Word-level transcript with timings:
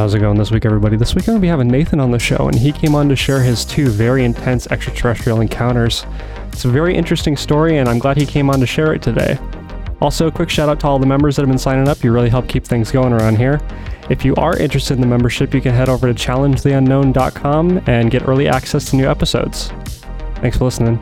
How's 0.00 0.14
it 0.14 0.20
going 0.20 0.38
this 0.38 0.50
week, 0.50 0.64
everybody? 0.64 0.96
This 0.96 1.14
week 1.14 1.24
I'm 1.24 1.34
going 1.34 1.40
to 1.40 1.42
be 1.42 1.48
having 1.48 1.68
Nathan 1.68 2.00
on 2.00 2.10
the 2.10 2.18
show, 2.18 2.48
and 2.48 2.58
he 2.58 2.72
came 2.72 2.94
on 2.94 3.06
to 3.10 3.14
share 3.14 3.42
his 3.42 3.66
two 3.66 3.90
very 3.90 4.24
intense 4.24 4.66
extraterrestrial 4.68 5.42
encounters. 5.42 6.06
It's 6.54 6.64
a 6.64 6.70
very 6.70 6.96
interesting 6.96 7.36
story, 7.36 7.76
and 7.76 7.86
I'm 7.86 7.98
glad 7.98 8.16
he 8.16 8.24
came 8.24 8.48
on 8.48 8.60
to 8.60 8.66
share 8.66 8.94
it 8.94 9.02
today. 9.02 9.38
Also, 10.00 10.28
a 10.28 10.30
quick 10.30 10.48
shout 10.48 10.70
out 10.70 10.80
to 10.80 10.86
all 10.86 10.98
the 10.98 11.04
members 11.04 11.36
that 11.36 11.42
have 11.42 11.50
been 11.50 11.58
signing 11.58 11.86
up. 11.86 12.02
You 12.02 12.12
really 12.12 12.30
help 12.30 12.48
keep 12.48 12.64
things 12.64 12.90
going 12.90 13.12
around 13.12 13.36
here. 13.36 13.60
If 14.08 14.24
you 14.24 14.34
are 14.36 14.56
interested 14.56 14.94
in 14.94 15.02
the 15.02 15.06
membership, 15.06 15.52
you 15.52 15.60
can 15.60 15.74
head 15.74 15.90
over 15.90 16.10
to 16.10 16.14
challengetheunknown.com 16.14 17.82
and 17.86 18.10
get 18.10 18.26
early 18.26 18.48
access 18.48 18.86
to 18.86 18.96
new 18.96 19.06
episodes. 19.06 19.68
Thanks 20.36 20.56
for 20.56 20.64
listening. 20.64 20.98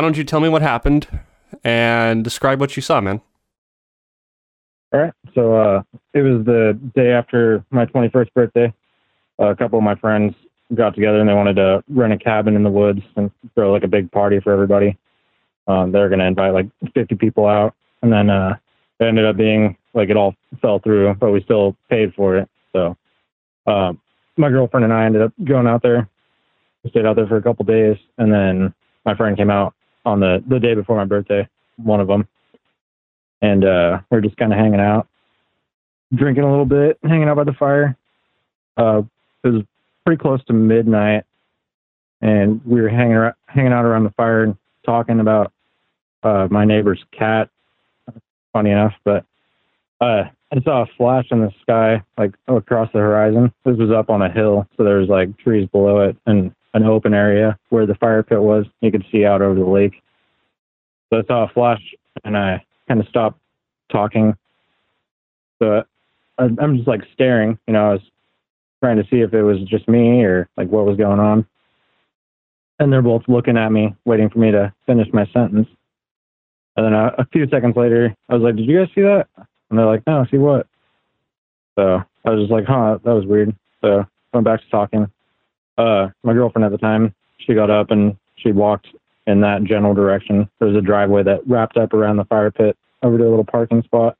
Why 0.00 0.02
don't 0.04 0.16
you 0.16 0.24
tell 0.24 0.40
me 0.40 0.48
what 0.48 0.62
happened 0.62 1.06
and 1.62 2.24
describe 2.24 2.58
what 2.58 2.74
you 2.74 2.80
saw, 2.80 3.02
man? 3.02 3.20
All 4.94 5.00
right. 5.00 5.12
So 5.34 5.54
uh, 5.54 5.82
it 6.14 6.22
was 6.22 6.42
the 6.46 6.80
day 6.94 7.10
after 7.10 7.62
my 7.68 7.84
21st 7.84 8.32
birthday. 8.32 8.72
Uh, 9.38 9.48
a 9.48 9.56
couple 9.56 9.78
of 9.78 9.84
my 9.84 9.94
friends 9.96 10.34
got 10.74 10.94
together 10.94 11.20
and 11.20 11.28
they 11.28 11.34
wanted 11.34 11.56
to 11.56 11.84
rent 11.90 12.14
a 12.14 12.16
cabin 12.16 12.56
in 12.56 12.62
the 12.62 12.70
woods 12.70 13.02
and 13.16 13.30
throw 13.54 13.72
like 13.72 13.82
a 13.82 13.88
big 13.88 14.10
party 14.10 14.40
for 14.40 14.54
everybody. 14.54 14.96
Um, 15.68 15.92
they 15.92 15.98
were 15.98 16.08
going 16.08 16.20
to 16.20 16.24
invite 16.24 16.54
like 16.54 16.70
50 16.94 17.16
people 17.16 17.46
out. 17.46 17.74
And 18.00 18.10
then 18.10 18.30
uh, 18.30 18.56
it 19.00 19.04
ended 19.04 19.26
up 19.26 19.36
being 19.36 19.76
like 19.92 20.08
it 20.08 20.16
all 20.16 20.34
fell 20.62 20.78
through, 20.78 21.12
but 21.16 21.30
we 21.30 21.42
still 21.42 21.76
paid 21.90 22.14
for 22.14 22.38
it. 22.38 22.48
So 22.72 22.96
um, 23.66 24.00
my 24.38 24.48
girlfriend 24.48 24.84
and 24.84 24.94
I 24.94 25.04
ended 25.04 25.20
up 25.20 25.34
going 25.44 25.66
out 25.66 25.82
there. 25.82 26.08
We 26.84 26.88
stayed 26.88 27.04
out 27.04 27.16
there 27.16 27.26
for 27.26 27.36
a 27.36 27.42
couple 27.42 27.66
days. 27.66 27.98
And 28.16 28.32
then 28.32 28.72
my 29.04 29.14
friend 29.14 29.36
came 29.36 29.50
out 29.50 29.74
on 30.04 30.20
the 30.20 30.42
the 30.46 30.58
day 30.58 30.74
before 30.74 30.96
my 30.96 31.04
birthday, 31.04 31.48
one 31.76 32.00
of 32.00 32.08
them, 32.08 32.26
and 33.42 33.64
uh, 33.64 34.00
we 34.10 34.18
are 34.18 34.20
just 34.20 34.36
kind 34.36 34.52
of 34.52 34.58
hanging 34.58 34.80
out, 34.80 35.08
drinking 36.14 36.44
a 36.44 36.50
little 36.50 36.66
bit, 36.66 36.98
hanging 37.02 37.28
out 37.28 37.36
by 37.36 37.44
the 37.44 37.52
fire. 37.52 37.96
Uh, 38.76 39.02
it 39.44 39.48
was 39.48 39.62
pretty 40.04 40.20
close 40.20 40.42
to 40.44 40.52
midnight, 40.52 41.24
and 42.20 42.64
we 42.64 42.80
were 42.80 42.88
hanging 42.88 43.14
around, 43.14 43.34
hanging 43.46 43.72
out 43.72 43.84
around 43.84 44.04
the 44.04 44.10
fire 44.10 44.42
and 44.44 44.56
talking 44.84 45.20
about 45.20 45.52
uh, 46.22 46.48
my 46.50 46.64
neighbor's 46.64 47.02
cat. 47.12 47.48
Funny 48.52 48.70
enough, 48.70 48.94
but 49.04 49.24
uh, 50.00 50.24
I 50.52 50.60
saw 50.64 50.82
a 50.82 50.86
flash 50.96 51.26
in 51.30 51.40
the 51.40 51.52
sky, 51.62 52.02
like 52.18 52.34
across 52.48 52.90
the 52.92 52.98
horizon. 52.98 53.52
This 53.64 53.76
was 53.76 53.92
up 53.92 54.10
on 54.10 54.22
a 54.22 54.30
hill, 54.30 54.66
so 54.76 54.82
there 54.82 54.96
was 54.96 55.08
like 55.08 55.38
trees 55.38 55.68
below 55.70 56.00
it, 56.00 56.16
and 56.26 56.52
an 56.74 56.84
open 56.84 57.14
area 57.14 57.58
where 57.70 57.86
the 57.86 57.94
fire 57.94 58.22
pit 58.22 58.40
was. 58.40 58.66
You 58.80 58.90
could 58.90 59.04
see 59.10 59.24
out 59.24 59.42
over 59.42 59.58
the 59.58 59.66
lake. 59.66 60.02
So 61.10 61.18
I 61.18 61.22
saw 61.26 61.44
a 61.44 61.48
flash 61.48 61.82
and 62.24 62.36
I 62.36 62.64
kind 62.88 63.00
of 63.00 63.08
stopped 63.08 63.40
talking. 63.90 64.36
So 65.58 65.82
I'm 66.38 66.76
just 66.76 66.88
like 66.88 67.02
staring, 67.12 67.58
you 67.66 67.74
know, 67.74 67.90
I 67.90 67.92
was 67.92 68.02
trying 68.82 68.96
to 68.96 69.04
see 69.10 69.20
if 69.20 69.34
it 69.34 69.42
was 69.42 69.58
just 69.68 69.88
me 69.88 70.24
or 70.24 70.48
like 70.56 70.68
what 70.68 70.86
was 70.86 70.96
going 70.96 71.20
on. 71.20 71.46
And 72.78 72.90
they're 72.90 73.02
both 73.02 73.24
looking 73.28 73.58
at 73.58 73.70
me, 73.70 73.94
waiting 74.06 74.30
for 74.30 74.38
me 74.38 74.50
to 74.52 74.72
finish 74.86 75.08
my 75.12 75.26
sentence. 75.34 75.68
And 76.76 76.86
then 76.86 76.94
a, 76.94 77.08
a 77.18 77.26
few 77.26 77.46
seconds 77.48 77.76
later, 77.76 78.14
I 78.30 78.34
was 78.34 78.42
like, 78.42 78.56
Did 78.56 78.66
you 78.66 78.78
guys 78.78 78.88
see 78.94 79.02
that? 79.02 79.26
And 79.68 79.78
they're 79.78 79.86
like, 79.86 80.02
No, 80.06 80.24
see 80.30 80.38
what? 80.38 80.66
So 81.78 82.02
I 82.24 82.30
was 82.30 82.40
just 82.40 82.52
like, 82.52 82.64
Huh, 82.64 82.98
that 83.04 83.12
was 83.12 83.26
weird. 83.26 83.54
So 83.82 84.06
went 84.32 84.46
back 84.46 84.62
to 84.62 84.70
talking 84.70 85.10
uh, 85.78 86.08
my 86.22 86.32
girlfriend 86.32 86.64
at 86.64 86.72
the 86.72 86.78
time, 86.78 87.14
she 87.38 87.54
got 87.54 87.70
up 87.70 87.90
and 87.90 88.16
she 88.36 88.52
walked 88.52 88.88
in 89.26 89.40
that 89.40 89.64
general 89.64 89.94
direction. 89.94 90.48
There 90.58 90.68
was 90.68 90.76
a 90.76 90.80
driveway 90.80 91.22
that 91.24 91.46
wrapped 91.46 91.76
up 91.76 91.92
around 91.92 92.16
the 92.16 92.24
fire 92.24 92.50
pit 92.50 92.76
over 93.02 93.16
to 93.16 93.24
a 93.24 93.30
little 93.30 93.44
parking 93.44 93.82
spot. 93.82 94.16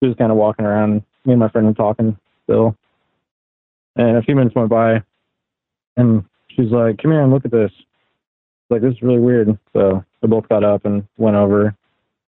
She 0.00 0.08
was 0.08 0.16
kind 0.16 0.30
of 0.30 0.38
walking 0.38 0.64
around. 0.64 1.02
Me 1.24 1.32
and 1.32 1.40
my 1.40 1.48
friend 1.48 1.66
were 1.66 1.74
talking 1.74 2.16
still. 2.44 2.76
And 3.96 4.16
a 4.16 4.22
few 4.22 4.34
minutes 4.34 4.54
went 4.54 4.68
by, 4.70 5.02
and 5.96 6.24
she's 6.48 6.70
like, 6.70 6.98
"Come 6.98 7.12
here 7.12 7.22
and 7.22 7.32
look 7.32 7.44
at 7.44 7.50
this." 7.50 7.70
Like 8.70 8.82
this 8.82 8.94
is 8.94 9.02
really 9.02 9.20
weird. 9.20 9.56
So 9.72 10.04
they 10.20 10.28
both 10.28 10.48
got 10.48 10.64
up 10.64 10.84
and 10.84 11.06
went 11.16 11.36
over, 11.36 11.74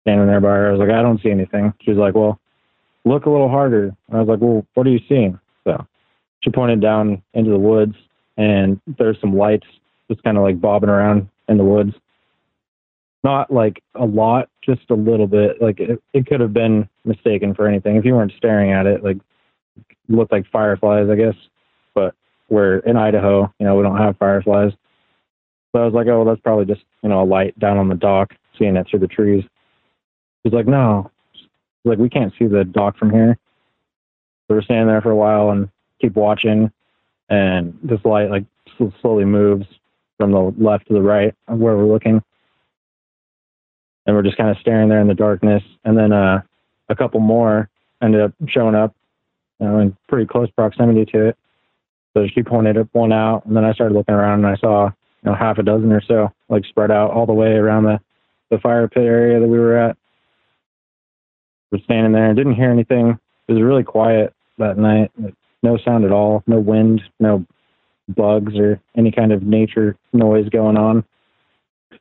standing 0.04 0.28
there 0.28 0.40
by 0.40 0.50
her. 0.50 0.70
I 0.70 0.72
was 0.72 0.80
like, 0.80 0.90
"I 0.90 1.02
don't 1.02 1.22
see 1.22 1.32
anything." 1.32 1.74
She's 1.82 1.98
like, 1.98 2.16
"Well, 2.16 2.40
look 3.04 3.26
a 3.26 3.30
little 3.30 3.50
harder." 3.50 3.94
And 4.08 4.18
I 4.18 4.20
was 4.20 4.30
like, 4.30 4.40
"Well, 4.40 4.66
what 4.74 4.88
are 4.88 4.92
you 4.92 5.02
seeing?" 5.10 5.38
So 5.66 5.86
she 6.42 6.50
pointed 6.50 6.80
down 6.80 7.22
into 7.34 7.52
the 7.52 7.60
woods 7.60 7.96
and 8.40 8.80
there's 8.98 9.20
some 9.20 9.36
lights 9.36 9.68
just 10.10 10.24
kind 10.24 10.38
of 10.38 10.44
like 10.44 10.60
bobbing 10.62 10.90
around 10.90 11.28
in 11.50 11.58
the 11.58 11.64
woods. 11.64 11.94
Not 13.22 13.52
like 13.52 13.84
a 13.96 14.06
lot, 14.06 14.50
just 14.64 14.90
a 14.90 14.96
little 14.96 15.28
bit. 15.28 15.62
Like 15.62 15.82
it, 15.82 16.02
it 16.14 16.26
could 16.26 16.40
have 16.40 16.54
been 16.54 16.88
mistaken 17.04 17.54
for 17.54 17.68
anything 17.68 17.98
if 17.98 18.06
you 18.06 18.16
weren't 18.16 18.32
staring 18.38 18.72
at 18.72 18.86
it. 18.86 19.04
Like 19.04 19.18
looked 20.08 20.32
like 20.32 20.50
fireflies, 20.50 21.10
I 21.10 21.16
guess. 21.16 21.36
But 21.94 22.16
we're 22.48 22.78
in 22.80 22.96
Idaho, 22.96 23.54
you 23.60 23.66
know, 23.66 23.76
we 23.76 23.84
don't 23.84 23.98
have 23.98 24.18
fireflies. 24.18 24.72
So 25.74 25.82
I 25.82 25.86
was 25.86 25.94
like, 25.94 26.08
oh, 26.08 26.24
well, 26.24 26.34
that's 26.34 26.42
probably 26.42 26.66
just 26.66 26.86
you 27.04 27.10
know 27.10 27.22
a 27.22 27.26
light 27.26 27.60
down 27.60 27.78
on 27.78 27.90
the 27.90 27.96
dock, 27.96 28.34
seeing 28.58 28.78
it 28.78 28.88
through 28.90 29.00
the 29.00 29.08
trees. 29.08 29.44
He's 30.46 30.54
like, 30.54 30.66
no, 30.66 31.12
like 31.84 32.00
we 32.00 32.10
can't 32.10 32.34
see 32.40 32.48
the 32.48 32.64
dock 32.64 32.98
from 32.98 33.12
here. 33.12 33.38
So 34.48 34.56
we're 34.56 34.62
standing 34.62 34.88
there 34.88 35.02
for 35.02 35.12
a 35.12 35.16
while 35.16 35.50
and 35.50 35.70
keep 36.02 36.16
watching, 36.16 36.72
and 37.30 37.78
this 37.84 38.00
light 38.04 38.30
like 38.30 38.46
slowly 39.02 39.26
moves 39.26 39.66
from 40.18 40.32
the 40.32 40.54
left 40.58 40.88
to 40.88 40.94
the 40.94 41.02
right 41.02 41.34
of 41.48 41.60
where 41.60 41.78
we're 41.78 41.92
looking. 41.92 42.22
And 44.06 44.16
we're 44.16 44.24
just 44.24 44.38
kind 44.38 44.50
of 44.50 44.58
staring 44.58 44.90
there 44.90 45.02
in 45.02 45.08
the 45.08 45.14
darkness. 45.14 45.64
And 45.86 45.98
then 45.98 46.12
uh, 46.12 46.42
a 46.90 46.96
couple 46.96 47.20
more 47.20 47.70
ended 48.02 48.22
up 48.22 48.34
showing 48.48 48.76
up 48.76 48.96
you 49.60 49.68
know, 49.68 49.80
in 49.80 49.98
pretty 50.08 50.26
close 50.26 50.50
proximity 50.52 51.06
to 51.06 51.28
it. 51.28 51.38
So 52.16 52.28
she 52.34 52.42
pointed 52.42 52.78
up 52.78 52.88
one 52.94 53.14
out, 53.14 53.46
and 53.46 53.56
then 53.56 53.64
I 53.64 53.74
started 53.74 53.94
looking 53.94 54.16
around 54.16 54.44
and 54.44 54.48
I 54.48 54.56
saw 54.58 54.86
you 54.88 55.30
know 55.30 55.36
half 55.36 55.58
a 55.58 55.64
dozen 55.64 55.92
or 55.92 56.02
so 56.02 56.34
like 56.50 56.66
spread 56.66 56.92
out 56.92 57.12
all 57.12 57.26
the 57.26 57.34
way 57.34 57.52
around 57.52 57.84
the 57.84 58.00
the 58.50 58.58
fire 58.58 58.88
pit 58.88 59.04
area 59.04 59.40
that 59.40 59.48
we 59.48 59.60
were 59.60 59.78
at. 59.78 59.96
We're 61.72 61.84
standing 61.84 62.14
there 62.14 62.26
and 62.26 62.36
didn't 62.36 62.56
hear 62.56 62.72
anything. 62.72 63.20
It 63.48 63.54
was 63.54 63.62
really 63.62 63.84
quiet 63.84 64.34
that 64.58 64.78
night 64.78 65.12
no 65.64 65.78
sound 65.78 66.06
at 66.06 66.12
all, 66.12 66.44
no 66.48 66.60
wind, 66.60 67.02
no 67.20 67.46
bugs 68.08 68.58
or 68.58 68.80
any 68.98 69.12
kind 69.12 69.32
of 69.32 69.44
nature 69.44 69.96
noise 70.14 70.50
going 70.50 70.78
on. 70.78 71.04
So 71.92 71.98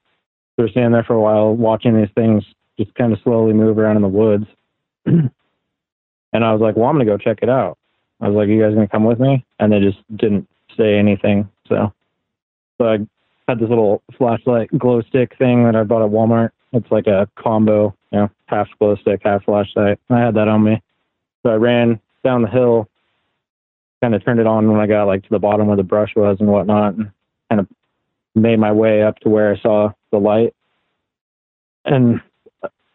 we're 0.65 0.69
standing 0.69 0.93
there 0.93 1.05
for 1.05 1.15
a 1.15 1.21
while 1.21 1.55
watching 1.55 1.97
these 1.97 2.13
things 2.15 2.45
just 2.79 2.95
kind 2.95 3.13
of 3.13 3.19
slowly 3.23 3.53
move 3.53 3.79
around 3.79 3.97
in 3.97 4.03
the 4.03 4.09
woods. 4.09 4.47
and 5.07 5.31
I 6.33 6.53
was 6.53 6.61
like, 6.61 6.77
well, 6.77 6.87
I'm 6.87 6.97
going 6.97 7.07
to 7.07 7.13
go 7.13 7.19
check 7.19 7.39
it 7.43 7.49
out. 7.49 7.79
I 8.21 8.29
was 8.29 8.37
like, 8.37 8.49
you 8.49 8.61
guys 8.61 8.75
going 8.75 8.87
to 8.87 8.91
come 8.91 9.05
with 9.05 9.21
me? 9.21 9.45
And 9.61 9.73
they 9.73 9.81
just 9.81 9.99
didn't 10.17 10.49
say 10.77 10.99
anything. 10.99 11.49
So, 11.69 11.93
so 12.79 12.85
I 12.85 12.99
had 13.47 13.59
this 13.59 13.69
little 13.69 14.03
flashlight 14.17 14.77
glow 14.77 15.03
stick 15.03 15.37
thing 15.39 15.65
that 15.65 15.77
I 15.77 15.85
bought 15.85 16.05
at 16.05 16.11
Walmart. 16.11 16.51
It's 16.73 16.91
like 16.91 17.07
a 17.07 17.29
combo, 17.37 17.95
you 18.11 18.19
know, 18.19 18.31
half 18.47 18.69
glow 18.79 18.97
stick, 18.97 19.21
half 19.25 19.45
flashlight. 19.45 19.99
And 20.09 20.19
I 20.19 20.25
had 20.25 20.35
that 20.35 20.49
on 20.49 20.65
me. 20.65 20.83
So 21.43 21.51
I 21.51 21.55
ran 21.55 22.01
down 22.25 22.43
the 22.43 22.49
hill 22.49 22.89
kind 24.01 24.15
of 24.15 24.25
turned 24.25 24.41
it 24.41 24.47
on 24.47 24.71
when 24.71 24.81
I 24.81 24.87
got 24.87 25.05
like 25.05 25.23
to 25.23 25.31
the 25.31 25.39
bottom 25.39 25.67
where 25.67 25.77
the 25.77 25.83
brush 25.83 26.15
was 26.15 26.37
and 26.41 26.49
whatnot, 26.49 26.95
and 26.95 27.11
kind 27.49 27.61
of 27.61 27.69
made 28.35 28.59
my 28.59 28.73
way 28.73 29.03
up 29.03 29.19
to 29.21 29.29
where 29.29 29.53
I 29.53 29.61
saw 29.61 29.91
the 30.11 30.19
light, 30.19 30.55
and 31.85 32.21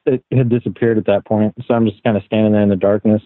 it 0.05 0.23
had 0.31 0.49
disappeared 0.49 0.97
at 0.97 1.05
that 1.05 1.25
point. 1.25 1.55
So 1.67 1.73
I'm 1.73 1.85
just 1.85 2.03
kind 2.03 2.17
of 2.17 2.23
standing 2.23 2.51
there 2.51 2.61
in 2.61 2.69
the 2.69 2.75
darkness. 2.75 3.21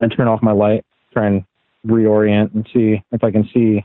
I 0.00 0.08
turn 0.08 0.28
off 0.28 0.42
my 0.42 0.52
light, 0.52 0.84
try 1.12 1.26
and 1.26 1.44
reorient 1.86 2.54
and 2.54 2.68
see 2.72 3.02
if 3.12 3.24
I 3.24 3.30
can 3.30 3.48
see 3.52 3.84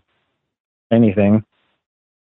anything. 0.91 1.43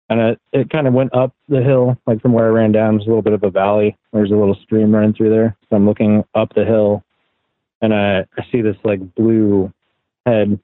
And 0.09 0.19
it, 0.19 0.41
it 0.51 0.69
kind 0.71 0.87
of 0.87 0.93
went 0.93 1.13
up 1.13 1.33
the 1.47 1.61
hill, 1.61 1.95
like 2.07 2.21
from 2.21 2.33
where 2.33 2.45
I 2.45 2.49
ran 2.49 2.71
down. 2.71 2.95
There's 2.95 3.05
a 3.05 3.09
little 3.09 3.21
bit 3.21 3.33
of 3.33 3.43
a 3.43 3.51
valley. 3.51 3.95
There's 4.11 4.31
a 4.31 4.35
little 4.35 4.57
stream 4.63 4.93
running 4.93 5.13
through 5.13 5.29
there. 5.29 5.55
So 5.69 5.75
I'm 5.75 5.85
looking 5.85 6.25
up 6.33 6.53
the 6.55 6.65
hill, 6.65 7.03
and 7.81 7.93
I, 7.93 8.25
I 8.37 8.45
see 8.51 8.61
this 8.61 8.77
like 8.83 9.13
blue 9.13 9.71
head 10.25 10.59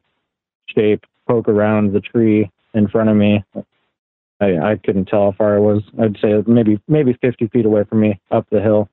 shape 0.67 1.05
poke 1.27 1.47
around 1.47 1.93
the 1.93 2.01
tree 2.01 2.49
in 2.73 2.87
front 2.87 3.09
of 3.09 3.15
me. 3.15 3.43
I, 4.41 4.57
I 4.57 4.75
couldn't 4.83 5.05
tell 5.05 5.31
how 5.31 5.35
far 5.37 5.55
it 5.55 5.61
was. 5.61 5.81
I'd 5.99 6.17
say 6.21 6.43
maybe 6.45 6.79
maybe 6.87 7.17
50 7.21 7.47
feet 7.47 7.65
away 7.65 7.83
from 7.85 8.01
me 8.01 8.19
up 8.31 8.47
the 8.51 8.61
hill, 8.61 8.89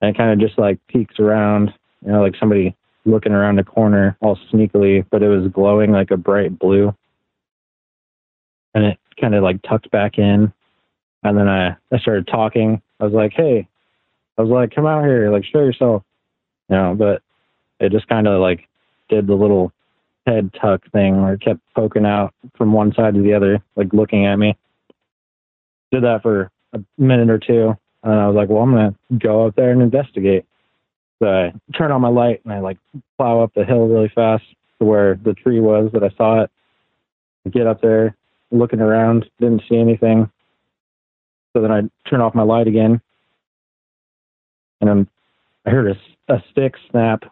and 0.00 0.14
it 0.14 0.18
kind 0.18 0.30
of 0.30 0.46
just 0.46 0.58
like 0.58 0.78
peeks 0.88 1.18
around, 1.18 1.72
you 2.04 2.12
know, 2.12 2.22
like 2.22 2.36
somebody 2.38 2.76
looking 3.04 3.32
around 3.32 3.58
a 3.58 3.64
corner 3.64 4.16
all 4.20 4.38
sneakily, 4.52 5.04
but 5.10 5.22
it 5.22 5.28
was 5.28 5.50
glowing 5.52 5.90
like 5.90 6.10
a 6.10 6.16
bright 6.16 6.58
blue. 6.58 6.94
And 8.74 8.84
it 8.84 8.98
kind 9.20 9.34
of 9.34 9.42
like 9.42 9.60
tucked 9.62 9.90
back 9.90 10.18
in. 10.18 10.52
And 11.22 11.36
then 11.36 11.48
I, 11.48 11.76
I 11.92 11.98
started 11.98 12.28
talking. 12.28 12.80
I 13.00 13.04
was 13.04 13.12
like, 13.12 13.32
hey, 13.34 13.66
I 14.38 14.42
was 14.42 14.50
like, 14.50 14.74
come 14.74 14.86
out 14.86 15.04
here, 15.04 15.30
like 15.30 15.44
show 15.44 15.60
yourself. 15.60 16.02
You 16.68 16.76
know, 16.76 16.94
but 16.96 17.22
it 17.80 17.90
just 17.90 18.06
kind 18.08 18.28
of 18.28 18.40
like 18.40 18.68
did 19.08 19.26
the 19.26 19.34
little 19.34 19.72
head 20.30 20.52
tuck 20.60 20.82
thing 20.92 21.22
where 21.22 21.34
it 21.34 21.40
kept 21.40 21.60
poking 21.74 22.06
out 22.06 22.34
from 22.56 22.72
one 22.72 22.92
side 22.94 23.14
to 23.14 23.22
the 23.22 23.34
other, 23.34 23.62
like 23.76 23.92
looking 23.92 24.26
at 24.26 24.36
me. 24.36 24.56
Did 25.90 26.04
that 26.04 26.22
for 26.22 26.50
a 26.72 26.80
minute 26.98 27.30
or 27.30 27.38
two. 27.38 27.76
And 28.02 28.14
I 28.14 28.26
was 28.28 28.36
like, 28.36 28.48
well, 28.48 28.62
I'm 28.62 28.72
going 28.72 28.92
to 28.92 29.18
go 29.18 29.46
up 29.46 29.56
there 29.56 29.72
and 29.72 29.82
investigate. 29.82 30.46
So 31.18 31.28
I 31.28 31.52
turn 31.76 31.92
on 31.92 32.00
my 32.00 32.08
light 32.08 32.40
and 32.44 32.52
I 32.52 32.60
like 32.60 32.78
plow 33.18 33.42
up 33.42 33.52
the 33.54 33.64
hill 33.64 33.86
really 33.86 34.10
fast 34.14 34.44
to 34.78 34.84
where 34.84 35.16
the 35.22 35.34
tree 35.34 35.60
was 35.60 35.90
that 35.92 36.02
I 36.02 36.10
saw 36.16 36.42
it. 36.42 36.50
get 37.50 37.66
up 37.66 37.82
there, 37.82 38.16
looking 38.50 38.80
around, 38.80 39.26
didn't 39.38 39.62
see 39.68 39.76
anything. 39.76 40.30
So 41.52 41.60
then 41.60 41.72
I 41.72 41.82
turn 42.08 42.20
off 42.20 42.34
my 42.34 42.42
light 42.42 42.68
again. 42.68 43.00
And 44.80 44.88
I'm, 44.88 45.08
I 45.66 45.70
heard 45.70 45.88
a, 45.88 46.32
a 46.32 46.42
stick 46.50 46.74
snap 46.90 47.24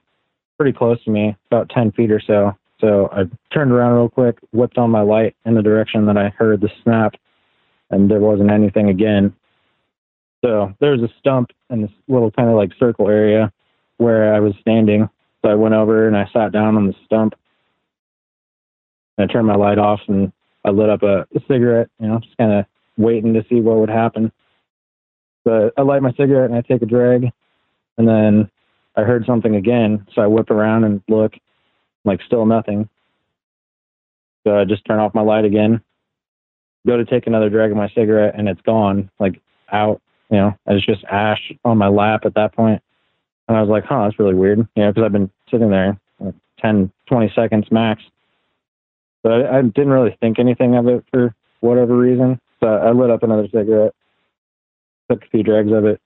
pretty 0.58 0.76
close 0.76 1.02
to 1.04 1.10
me, 1.10 1.36
about 1.50 1.70
10 1.70 1.92
feet 1.92 2.10
or 2.10 2.20
so. 2.20 2.57
So 2.80 3.08
I 3.12 3.24
turned 3.52 3.72
around 3.72 3.94
real 3.96 4.08
quick, 4.08 4.38
whipped 4.52 4.78
on 4.78 4.90
my 4.90 5.00
light 5.00 5.34
in 5.44 5.54
the 5.54 5.62
direction 5.62 6.06
that 6.06 6.16
I 6.16 6.28
heard 6.28 6.60
the 6.60 6.70
snap, 6.82 7.14
and 7.90 8.10
there 8.10 8.20
wasn't 8.20 8.50
anything 8.50 8.88
again. 8.88 9.34
So 10.44 10.72
there 10.80 10.92
was 10.92 11.02
a 11.02 11.12
stump 11.18 11.50
in 11.70 11.82
this 11.82 11.90
little 12.06 12.30
kind 12.30 12.48
of 12.48 12.54
like 12.54 12.70
circle 12.78 13.08
area 13.08 13.52
where 13.96 14.34
I 14.34 14.40
was 14.40 14.54
standing. 14.60 15.08
So 15.42 15.50
I 15.50 15.54
went 15.54 15.74
over 15.74 16.06
and 16.06 16.16
I 16.16 16.28
sat 16.32 16.52
down 16.52 16.76
on 16.76 16.86
the 16.86 16.94
stump. 17.04 17.34
And 19.16 19.28
I 19.28 19.32
turned 19.32 19.48
my 19.48 19.56
light 19.56 19.78
off 19.78 20.00
and 20.06 20.32
I 20.64 20.70
lit 20.70 20.90
up 20.90 21.02
a, 21.02 21.26
a 21.34 21.40
cigarette, 21.48 21.88
you 21.98 22.06
know, 22.06 22.20
just 22.20 22.36
kind 22.36 22.52
of 22.52 22.66
waiting 22.96 23.34
to 23.34 23.44
see 23.48 23.60
what 23.60 23.78
would 23.78 23.90
happen. 23.90 24.30
But 25.44 25.72
I 25.76 25.82
light 25.82 26.02
my 26.02 26.12
cigarette 26.12 26.50
and 26.50 26.54
I 26.54 26.60
take 26.60 26.82
a 26.82 26.86
drag, 26.86 27.30
and 27.96 28.06
then 28.06 28.50
I 28.96 29.02
heard 29.02 29.24
something 29.26 29.56
again. 29.56 30.06
So 30.14 30.22
I 30.22 30.26
whip 30.26 30.50
around 30.50 30.84
and 30.84 31.02
look, 31.08 31.32
like 32.08 32.20
still 32.26 32.46
nothing. 32.46 32.88
So 34.44 34.58
I 34.58 34.64
just 34.64 34.84
turn 34.84 34.98
off 34.98 35.14
my 35.14 35.20
light 35.20 35.44
again, 35.44 35.80
go 36.86 36.96
to 36.96 37.04
take 37.04 37.26
another 37.26 37.50
drag 37.50 37.70
of 37.70 37.76
my 37.76 37.88
cigarette, 37.90 38.34
and 38.36 38.48
it's 38.48 38.60
gone, 38.62 39.10
like 39.18 39.40
out. 39.70 40.00
You 40.30 40.36
know, 40.36 40.58
it's 40.66 40.84
just 40.84 41.04
ash 41.04 41.52
on 41.64 41.78
my 41.78 41.88
lap 41.88 42.22
at 42.24 42.34
that 42.34 42.54
point. 42.54 42.82
And 43.46 43.56
I 43.56 43.60
was 43.60 43.70
like, 43.70 43.84
huh, 43.84 44.04
that's 44.04 44.18
really 44.18 44.34
weird. 44.34 44.58
You 44.74 44.82
know, 44.82 44.90
because 44.90 45.04
I've 45.04 45.12
been 45.12 45.30
sitting 45.50 45.70
there 45.70 45.98
like 46.20 46.34
10, 46.60 46.92
20 47.06 47.32
seconds 47.34 47.66
max. 47.70 48.02
But 49.22 49.32
I, 49.32 49.58
I 49.58 49.62
didn't 49.62 49.90
really 49.90 50.16
think 50.20 50.38
anything 50.38 50.76
of 50.76 50.86
it 50.86 51.04
for 51.10 51.34
whatever 51.60 51.96
reason. 51.96 52.38
So 52.60 52.66
I 52.66 52.90
lit 52.90 53.10
up 53.10 53.22
another 53.22 53.48
cigarette, 53.48 53.94
took 55.10 55.24
a 55.24 55.28
few 55.28 55.42
drags 55.42 55.72
of 55.72 55.84
it. 55.84 56.00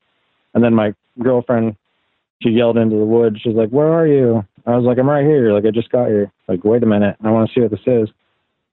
And 0.54 0.62
then 0.62 0.74
my 0.74 0.94
girlfriend, 1.20 1.76
she 2.42 2.50
yelled 2.50 2.76
into 2.76 2.96
the 2.96 3.04
woods. 3.04 3.40
She's 3.40 3.54
like, 3.54 3.70
where 3.70 3.92
are 3.92 4.06
you? 4.06 4.44
I 4.66 4.76
was 4.76 4.84
like, 4.84 4.98
I'm 4.98 5.08
right 5.08 5.24
here. 5.24 5.52
Like, 5.52 5.64
I 5.64 5.70
just 5.70 5.90
got 5.90 6.08
here. 6.08 6.30
Like, 6.48 6.64
wait 6.64 6.82
a 6.82 6.86
minute. 6.86 7.16
I 7.22 7.30
want 7.30 7.48
to 7.48 7.54
see 7.54 7.60
what 7.60 7.70
this 7.70 7.80
is. 7.86 8.08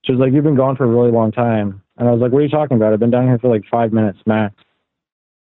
She 0.03 0.11
was 0.11 0.19
like, 0.19 0.33
you've 0.33 0.43
been 0.43 0.55
gone 0.55 0.75
for 0.75 0.85
a 0.85 0.87
really 0.87 1.11
long 1.11 1.31
time. 1.31 1.81
And 1.97 2.07
I 2.07 2.11
was 2.11 2.21
like, 2.21 2.31
what 2.31 2.39
are 2.39 2.43
you 2.43 2.49
talking 2.49 2.77
about? 2.77 2.93
I've 2.93 2.99
been 2.99 3.11
down 3.11 3.27
here 3.27 3.39
for 3.39 3.49
like 3.49 3.63
five 3.69 3.91
minutes 3.91 4.19
max. 4.25 4.55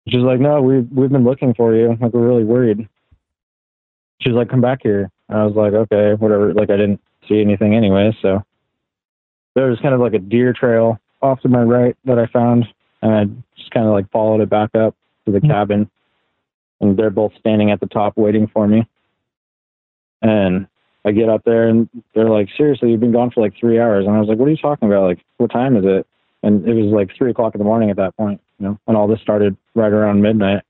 She's 0.07 0.21
like, 0.21 0.39
no, 0.39 0.61
we've, 0.61 0.87
we've 0.91 1.11
been 1.11 1.23
looking 1.23 1.53
for 1.53 1.75
you. 1.75 1.97
Like, 2.01 2.13
we're 2.13 2.27
really 2.27 2.43
worried. 2.43 2.87
She's 4.21 4.33
like, 4.33 4.49
come 4.49 4.61
back 4.61 4.79
here. 4.81 5.11
And 5.27 5.37
I 5.37 5.45
was 5.45 5.55
like, 5.55 5.73
okay, 5.73 6.13
whatever. 6.15 6.53
Like, 6.53 6.71
I 6.71 6.77
didn't 6.77 7.01
see 7.27 7.41
anything 7.41 7.75
anyway. 7.75 8.17
So 8.21 8.43
there 9.55 9.67
was 9.67 9.79
kind 9.81 9.93
of 9.93 9.99
like 9.99 10.13
a 10.13 10.19
deer 10.19 10.53
trail 10.53 10.99
off 11.21 11.41
to 11.41 11.49
my 11.49 11.61
right 11.61 11.95
that 12.05 12.17
I 12.17 12.25
found. 12.27 12.65
And 13.01 13.13
I 13.13 13.25
just 13.57 13.71
kind 13.71 13.85
of 13.85 13.93
like 13.93 14.09
followed 14.11 14.41
it 14.41 14.49
back 14.49 14.73
up 14.73 14.95
to 15.25 15.31
the 15.31 15.39
mm-hmm. 15.39 15.51
cabin. 15.51 15.91
And 16.81 16.97
they're 16.97 17.09
both 17.09 17.33
standing 17.39 17.71
at 17.71 17.79
the 17.79 17.87
top 17.87 18.17
waiting 18.17 18.47
for 18.47 18.67
me. 18.67 18.87
And 20.21 20.67
I 21.05 21.11
get 21.11 21.29
up 21.29 21.43
there 21.45 21.67
and 21.67 21.89
they're 22.13 22.29
like, 22.29 22.49
seriously, 22.55 22.91
you've 22.91 22.99
been 22.99 23.11
gone 23.11 23.31
for 23.31 23.41
like 23.41 23.53
three 23.59 23.79
hours. 23.79 24.05
And 24.05 24.15
I 24.15 24.19
was 24.19 24.27
like, 24.27 24.37
what 24.37 24.47
are 24.47 24.51
you 24.51 24.57
talking 24.57 24.87
about? 24.87 25.03
Like, 25.03 25.19
what 25.37 25.51
time 25.51 25.75
is 25.77 25.83
it? 25.85 26.05
And 26.43 26.67
it 26.67 26.73
was 26.73 26.91
like 26.93 27.09
three 27.17 27.31
o'clock 27.31 27.55
in 27.55 27.59
the 27.59 27.65
morning 27.65 27.89
at 27.89 27.97
that 27.97 28.15
point, 28.15 28.39
you 28.59 28.67
know, 28.67 28.79
and 28.87 28.95
all 28.95 29.07
this 29.07 29.21
started 29.21 29.57
right 29.75 29.91
around 29.91 30.21
midnight. 30.21 30.63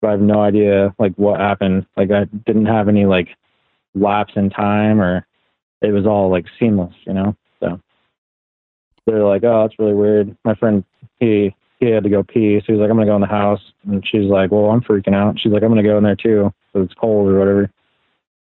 But 0.00 0.08
I 0.08 0.10
have 0.12 0.20
no 0.20 0.40
idea 0.40 0.94
like 0.98 1.14
what 1.16 1.40
happened. 1.40 1.86
Like 1.96 2.10
I 2.10 2.24
didn't 2.24 2.66
have 2.66 2.88
any 2.88 3.06
like 3.06 3.28
lapse 3.94 4.32
in 4.36 4.50
time 4.50 5.00
or 5.00 5.26
it 5.80 5.92
was 5.92 6.06
all 6.06 6.30
like 6.30 6.46
seamless, 6.58 6.94
you 7.06 7.12
know? 7.14 7.36
So 7.60 7.80
they're 9.06 9.24
like, 9.24 9.44
oh, 9.44 9.62
that's 9.62 9.78
really 9.78 9.94
weird. 9.94 10.36
My 10.44 10.54
friend, 10.54 10.84
he, 11.20 11.54
he 11.82 11.90
had 11.90 12.04
to 12.04 12.10
go 12.10 12.22
pee. 12.22 12.60
So 12.60 12.72
he's 12.72 12.80
like, 12.80 12.90
I'm 12.90 12.96
to 12.98 13.04
go 13.04 13.16
in 13.16 13.20
the 13.20 13.26
house. 13.26 13.60
And 13.86 14.06
she's 14.06 14.30
like, 14.30 14.52
well, 14.52 14.70
I'm 14.70 14.82
freaking 14.82 15.14
out. 15.14 15.38
She's 15.38 15.52
like, 15.52 15.62
I'm 15.62 15.74
to 15.74 15.82
go 15.82 15.98
in 15.98 16.04
there 16.04 16.16
too. 16.16 16.52
So 16.72 16.82
it's 16.82 16.94
cold 16.94 17.28
or 17.28 17.38
whatever. 17.38 17.70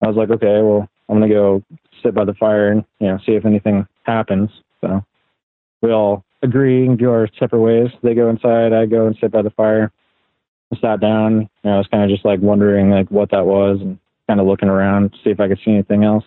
I 0.03 0.07
was 0.07 0.15
like, 0.15 0.29
okay, 0.29 0.61
well, 0.61 0.87
I'm 1.09 1.15
gonna 1.15 1.29
go 1.29 1.63
sit 2.03 2.13
by 2.13 2.25
the 2.25 2.33
fire 2.35 2.69
and 2.69 2.85
you 2.99 3.07
know 3.07 3.17
see 3.25 3.33
if 3.33 3.45
anything 3.45 3.87
happens. 4.03 4.49
So 4.81 5.03
we 5.81 5.91
all 5.91 6.23
agree 6.43 6.85
and 6.85 6.99
go 6.99 7.09
our 7.09 7.27
separate 7.39 7.61
ways. 7.61 7.89
They 8.03 8.13
go 8.13 8.29
inside, 8.29 8.73
I 8.73 8.85
go 8.85 9.07
and 9.07 9.17
sit 9.19 9.31
by 9.31 9.41
the 9.41 9.49
fire. 9.51 9.91
I 10.71 10.79
sat 10.79 10.99
down. 10.99 11.41
You 11.41 11.49
know, 11.63 11.75
I 11.75 11.77
was 11.77 11.87
kind 11.87 12.03
of 12.03 12.09
just 12.09 12.25
like 12.25 12.39
wondering 12.41 12.91
like 12.91 13.09
what 13.09 13.31
that 13.31 13.45
was 13.45 13.79
and 13.81 13.97
kind 14.27 14.39
of 14.39 14.45
looking 14.45 14.69
around 14.69 15.11
to 15.11 15.17
see 15.23 15.29
if 15.31 15.39
I 15.39 15.47
could 15.47 15.59
see 15.65 15.71
anything 15.71 16.03
else. 16.03 16.25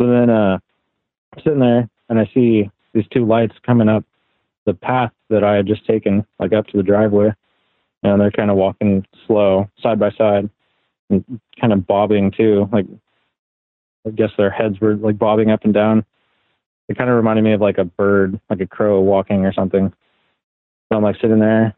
So 0.00 0.06
then 0.06 0.28
uh, 0.28 0.58
I'm 1.34 1.42
sitting 1.42 1.60
there 1.60 1.88
and 2.08 2.18
I 2.18 2.30
see 2.34 2.70
these 2.92 3.06
two 3.12 3.24
lights 3.24 3.54
coming 3.64 3.88
up 3.88 4.04
the 4.66 4.74
path 4.74 5.12
that 5.30 5.44
I 5.44 5.54
had 5.56 5.66
just 5.66 5.86
taken, 5.86 6.26
like 6.38 6.52
up 6.52 6.66
to 6.68 6.76
the 6.76 6.82
driveway. 6.82 7.34
And 8.02 8.20
they're 8.20 8.30
kind 8.30 8.50
of 8.50 8.56
walking 8.56 9.06
slow, 9.26 9.68
side 9.80 9.98
by 9.98 10.10
side 10.12 10.50
and 11.10 11.40
kind 11.60 11.72
of 11.72 11.86
bobbing 11.86 12.32
too. 12.32 12.68
Like 12.72 12.86
I 14.06 14.10
guess 14.10 14.30
their 14.36 14.50
heads 14.50 14.80
were 14.80 14.96
like 14.96 15.18
bobbing 15.18 15.50
up 15.50 15.64
and 15.64 15.72
down. 15.74 16.04
It 16.88 16.98
kind 16.98 17.08
of 17.08 17.16
reminded 17.16 17.42
me 17.42 17.52
of 17.52 17.60
like 17.60 17.78
a 17.78 17.84
bird, 17.84 18.40
like 18.50 18.60
a 18.60 18.66
crow 18.66 19.00
walking 19.00 19.46
or 19.46 19.52
something. 19.52 19.92
So 20.88 20.96
I'm 20.96 21.02
like 21.02 21.16
sitting 21.20 21.38
there 21.38 21.74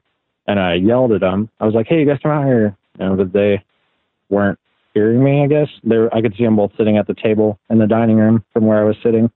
and 0.46 0.58
I 0.58 0.75
yelled 0.75 1.12
at 1.12 1.20
them. 1.20 1.50
I 1.60 1.66
was 1.66 1.75
like, 1.75 1.86
"Hey, 1.86 2.00
you 2.00 2.06
guys 2.06 2.19
come 2.22 2.32
out 2.32 2.46
here!" 2.46 2.76
You 2.98 3.16
but 3.16 3.32
they 3.32 3.62
weren't 4.31 4.58
hearing 4.94 5.22
me. 5.22 5.42
I 5.42 5.46
guess 5.46 5.69
they 5.82 5.98
were, 5.98 6.14
I 6.14 6.22
could 6.22 6.34
see 6.36 6.44
them 6.44 6.56
both 6.56 6.72
sitting 6.76 6.96
at 6.96 7.06
the 7.06 7.14
table 7.14 7.58
in 7.70 7.78
the 7.78 7.86
dining 7.86 8.16
room 8.16 8.44
from 8.52 8.66
where 8.66 8.81
I 8.81 8.84
was 8.84 8.96
sitting, 9.02 9.31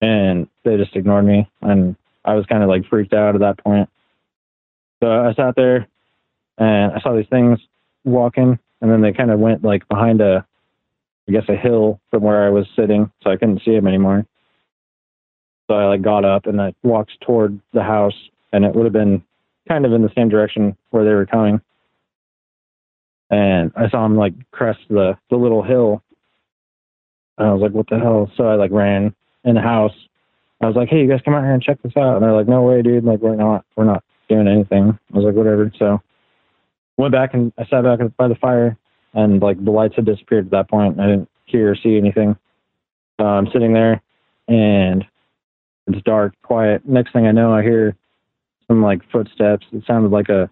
and 0.00 0.48
they 0.64 0.76
just 0.76 0.96
ignored 0.96 1.26
me. 1.26 1.48
And 1.60 1.96
I 2.24 2.34
was 2.34 2.46
kind 2.46 2.62
of 2.62 2.68
like 2.68 2.86
freaked 2.86 3.14
out 3.14 3.34
at 3.34 3.40
that 3.40 3.58
point. 3.58 3.88
So 5.02 5.10
I 5.10 5.34
sat 5.34 5.56
there 5.56 5.88
and 6.58 6.92
I 6.92 7.00
saw 7.00 7.14
these 7.14 7.28
things 7.28 7.58
walking, 8.04 8.58
and 8.80 8.90
then 8.90 9.00
they 9.00 9.12
kind 9.12 9.30
of 9.30 9.40
went 9.40 9.64
like 9.64 9.88
behind 9.88 10.20
a, 10.20 10.46
I 11.28 11.32
guess 11.32 11.48
a 11.48 11.56
hill 11.56 12.00
from 12.10 12.22
where 12.22 12.44
I 12.44 12.50
was 12.50 12.66
sitting, 12.76 13.10
so 13.22 13.30
I 13.30 13.36
couldn't 13.36 13.62
see 13.64 13.74
them 13.74 13.86
anymore. 13.86 14.26
So 15.68 15.74
I 15.74 15.86
like 15.86 16.02
got 16.02 16.24
up 16.24 16.46
and 16.46 16.60
I 16.60 16.74
walked 16.82 17.20
toward 17.20 17.58
the 17.72 17.82
house, 17.82 18.14
and 18.52 18.64
it 18.64 18.74
would 18.74 18.84
have 18.84 18.92
been 18.92 19.22
kind 19.68 19.86
of 19.86 19.92
in 19.92 20.02
the 20.02 20.12
same 20.16 20.28
direction 20.28 20.76
where 20.90 21.04
they 21.04 21.14
were 21.14 21.26
coming. 21.26 21.60
And 23.30 23.72
I 23.76 23.88
saw 23.88 24.02
them 24.02 24.16
like 24.16 24.34
crest 24.50 24.80
the 24.90 25.16
the 25.30 25.36
little 25.36 25.62
hill. 25.62 26.02
And 27.38 27.48
I 27.48 27.52
was 27.52 27.62
like, 27.62 27.72
"What 27.72 27.88
the 27.88 27.98
hell?" 27.98 28.30
So 28.36 28.44
I 28.44 28.56
like 28.56 28.70
ran 28.70 29.14
in 29.44 29.54
the 29.54 29.62
house. 29.62 29.94
I 30.62 30.66
was 30.66 30.76
like, 30.76 30.88
"Hey, 30.88 31.00
you 31.00 31.08
guys 31.08 31.20
come 31.24 31.34
out 31.34 31.42
here 31.42 31.52
and 31.52 31.62
check 31.62 31.82
this 31.82 31.96
out." 31.96 32.14
And 32.14 32.22
they're 32.22 32.32
like, 32.32 32.48
"No 32.48 32.62
way, 32.62 32.82
dude! 32.82 33.04
Like, 33.04 33.20
we're 33.20 33.36
not, 33.36 33.64
we're 33.76 33.84
not 33.84 34.04
doing 34.28 34.48
anything." 34.48 34.98
I 35.12 35.16
was 35.16 35.24
like, 35.24 35.34
"Whatever." 35.34 35.72
So 35.78 36.00
went 36.96 37.12
back 37.12 37.34
and 37.34 37.52
I 37.58 37.64
sat 37.66 37.82
back 37.82 37.98
by 38.16 38.28
the 38.28 38.36
fire, 38.36 38.76
and 39.14 39.42
like 39.42 39.62
the 39.62 39.70
lights 39.70 39.96
had 39.96 40.06
disappeared 40.06 40.46
at 40.46 40.50
that 40.52 40.70
point. 40.70 41.00
I 41.00 41.06
didn't 41.06 41.28
hear 41.46 41.72
or 41.72 41.76
see 41.76 41.96
anything. 41.96 42.36
Uh, 43.18 43.24
I'm 43.24 43.48
sitting 43.52 43.72
there, 43.72 44.00
and 44.48 45.04
it's 45.88 46.02
dark, 46.04 46.34
quiet. 46.42 46.86
Next 46.86 47.12
thing 47.12 47.26
I 47.26 47.32
know, 47.32 47.52
I 47.52 47.62
hear 47.62 47.96
some 48.68 48.82
like 48.82 49.00
footsteps. 49.10 49.66
It 49.72 49.84
sounded 49.86 50.12
like 50.12 50.28
a 50.28 50.48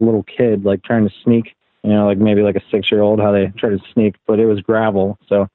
little 0.00 0.24
kid 0.24 0.64
like 0.64 0.82
trying 0.82 1.08
to 1.08 1.14
sneak. 1.22 1.54
You 1.82 1.90
know, 1.90 2.06
like 2.06 2.18
maybe 2.18 2.42
like 2.42 2.56
a 2.56 2.62
six 2.70 2.90
year 2.90 3.02
old 3.02 3.20
how 3.20 3.30
they 3.30 3.52
try 3.58 3.70
to 3.70 3.78
sneak, 3.92 4.16
but 4.26 4.40
it 4.40 4.46
was 4.46 4.60
gravel, 4.60 5.18
so 5.28 5.48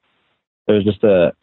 there 0.66 0.76
was 0.76 0.84
just 0.84 1.02
a 1.02 1.34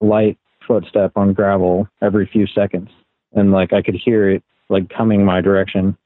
light 0.00 0.38
footstep 0.70 1.10
on 1.16 1.32
gravel 1.32 1.88
every 2.00 2.26
few 2.32 2.46
seconds, 2.46 2.90
and 3.32 3.50
like 3.50 3.72
I 3.72 3.82
could 3.82 3.96
hear 3.96 4.30
it 4.30 4.44
like 4.68 4.88
coming 4.88 5.24
my 5.24 5.40
direction. 5.40 5.98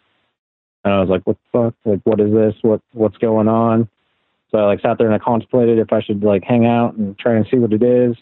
And 0.84 0.94
I 0.94 1.00
was 1.00 1.10
like, 1.10 1.26
what 1.26 1.36
the 1.52 1.58
fuck? 1.58 1.74
Like, 1.84 2.00
what 2.04 2.18
is 2.18 2.32
this? 2.32 2.54
What 2.62 2.80
what's 2.92 3.18
going 3.18 3.46
on? 3.46 3.90
So 4.50 4.58
I 4.58 4.64
like 4.64 4.80
sat 4.80 4.96
there 4.96 5.06
and 5.06 5.14
I 5.14 5.18
contemplated 5.18 5.78
if 5.78 5.92
I 5.92 6.00
should 6.00 6.22
like 6.22 6.44
hang 6.44 6.64
out 6.64 6.94
and 6.94 7.18
try 7.18 7.36
and 7.36 7.46
see 7.50 7.58
what 7.58 7.74
it 7.74 7.82
is. 7.82 8.16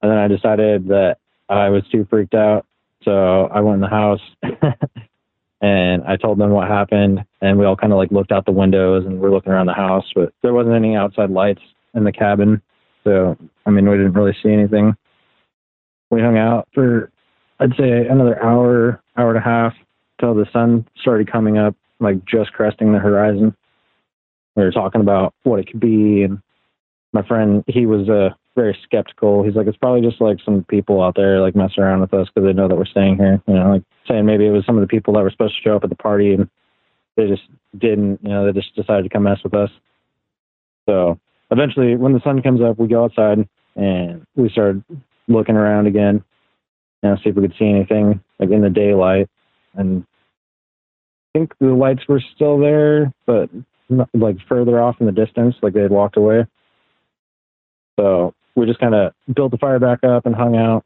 And 0.00 0.10
then 0.10 0.16
I 0.16 0.28
decided 0.28 0.88
that 0.88 1.16
I 1.50 1.68
was 1.68 1.82
too 1.92 2.06
freaked 2.08 2.34
out. 2.34 2.64
So 3.02 3.46
I 3.46 3.60
went 3.60 3.74
in 3.74 3.80
the 3.82 3.88
house 3.88 4.20
and 5.60 6.04
I 6.04 6.16
told 6.16 6.38
them 6.38 6.50
what 6.50 6.68
happened. 6.68 7.22
And 7.42 7.58
we 7.58 7.66
all 7.66 7.76
kind 7.76 7.92
of 7.92 7.98
like 7.98 8.10
looked 8.10 8.32
out 8.32 8.46
the 8.46 8.52
windows 8.52 9.04
and 9.04 9.20
we're 9.20 9.30
looking 9.30 9.52
around 9.52 9.66
the 9.66 9.74
house, 9.74 10.06
but 10.14 10.32
there 10.42 10.54
wasn't 10.54 10.74
any 10.74 10.96
outside 10.96 11.30
lights 11.30 11.62
in 11.94 12.04
the 12.04 12.12
cabin. 12.12 12.62
So, 13.04 13.36
I 13.66 13.70
mean, 13.70 13.88
we 13.88 13.96
didn't 13.96 14.14
really 14.14 14.36
see 14.42 14.52
anything. 14.52 14.96
We 16.10 16.20
hung 16.20 16.38
out 16.38 16.68
for, 16.72 17.10
I'd 17.60 17.76
say, 17.76 18.06
another 18.06 18.42
hour, 18.42 19.02
hour 19.16 19.30
and 19.30 19.38
a 19.38 19.40
half 19.40 19.74
till 20.20 20.34
the 20.34 20.46
sun 20.52 20.86
started 21.00 21.30
coming 21.30 21.58
up 21.58 21.74
like 22.00 22.24
just 22.24 22.52
cresting 22.52 22.92
the 22.92 22.98
horizon. 22.98 23.54
We 24.54 24.62
were 24.62 24.72
talking 24.72 25.00
about 25.00 25.34
what 25.42 25.60
it 25.60 25.68
could 25.68 25.80
be, 25.80 26.22
and 26.22 26.40
my 27.12 27.26
friend, 27.26 27.62
he 27.66 27.86
was 27.86 28.08
uh, 28.08 28.30
very 28.54 28.76
skeptical. 28.82 29.42
He's 29.42 29.54
like, 29.54 29.66
it's 29.66 29.76
probably 29.76 30.00
just 30.00 30.20
like 30.20 30.38
some 30.44 30.64
people 30.64 31.02
out 31.02 31.14
there 31.14 31.40
like 31.40 31.54
messing 31.54 31.82
around 31.82 32.00
with 32.00 32.14
us 32.14 32.28
because 32.28 32.46
they 32.46 32.54
know 32.54 32.68
that 32.68 32.76
we're 32.76 32.86
staying 32.86 33.16
here. 33.16 33.42
You 33.46 33.54
know, 33.54 33.72
like 33.72 33.82
saying 34.08 34.24
maybe 34.26 34.46
it 34.46 34.50
was 34.50 34.64
some 34.64 34.76
of 34.76 34.80
the 34.80 34.88
people 34.88 35.14
that 35.14 35.22
were 35.22 35.30
supposed 35.30 35.56
to 35.56 35.62
show 35.62 35.76
up 35.76 35.84
at 35.84 35.90
the 35.90 35.96
party 35.96 36.32
and 36.32 36.48
they 37.16 37.26
just 37.26 37.42
didn't. 37.78 38.20
You 38.22 38.30
know, 38.30 38.46
they 38.46 38.58
just 38.58 38.74
decided 38.74 39.02
to 39.02 39.08
come 39.08 39.24
mess 39.24 39.38
with 39.44 39.54
us. 39.54 39.70
So 40.86 41.18
eventually, 41.50 41.96
when 41.96 42.12
the 42.12 42.20
sun 42.20 42.42
comes 42.42 42.60
up, 42.62 42.78
we 42.78 42.88
go 42.88 43.04
outside 43.04 43.46
and 43.76 44.26
we 44.36 44.48
started 44.48 44.82
looking 45.28 45.56
around 45.56 45.86
again, 45.86 46.22
you 47.02 47.10
know, 47.10 47.16
see 47.16 47.30
if 47.30 47.36
we 47.36 47.42
could 47.42 47.56
see 47.58 47.68
anything 47.68 48.20
like 48.38 48.50
in 48.50 48.62
the 48.62 48.70
daylight. 48.70 49.28
And 49.74 50.04
I 51.34 51.38
think 51.38 51.52
the 51.60 51.74
lights 51.74 52.02
were 52.08 52.22
still 52.34 52.58
there, 52.58 53.12
but 53.26 53.50
not, 53.88 54.08
like 54.14 54.36
further 54.48 54.80
off 54.80 54.96
in 55.00 55.06
the 55.06 55.12
distance, 55.12 55.54
like 55.62 55.74
they 55.74 55.82
had 55.82 55.90
walked 55.90 56.16
away. 56.16 56.46
So 57.98 58.34
we 58.54 58.66
just 58.66 58.80
kind 58.80 58.94
of 58.94 59.12
built 59.34 59.50
the 59.50 59.58
fire 59.58 59.78
back 59.78 60.04
up 60.04 60.26
and 60.26 60.34
hung 60.34 60.56
out. 60.56 60.84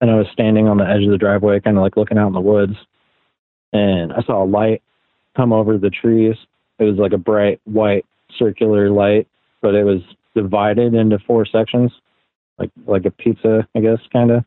And 0.00 0.10
I 0.10 0.14
was 0.14 0.26
standing 0.32 0.68
on 0.68 0.78
the 0.78 0.88
edge 0.88 1.02
of 1.02 1.10
the 1.10 1.18
driveway, 1.18 1.60
kind 1.60 1.76
of 1.76 1.82
like 1.82 1.96
looking 1.96 2.18
out 2.18 2.28
in 2.28 2.32
the 2.32 2.40
woods. 2.40 2.76
And 3.72 4.12
I 4.12 4.22
saw 4.22 4.44
a 4.44 4.46
light 4.46 4.82
come 5.36 5.52
over 5.52 5.76
the 5.76 5.90
trees. 5.90 6.36
It 6.78 6.84
was 6.84 6.96
like 6.96 7.12
a 7.12 7.18
bright 7.18 7.60
white 7.64 8.06
circular 8.38 8.90
light, 8.90 9.26
but 9.60 9.74
it 9.74 9.84
was 9.84 10.00
divided 10.34 10.94
into 10.94 11.18
four 11.26 11.44
sections, 11.44 11.90
like 12.58 12.70
like 12.86 13.04
a 13.04 13.10
pizza, 13.10 13.66
I 13.74 13.80
guess, 13.80 13.98
kind 14.12 14.30
of. 14.30 14.44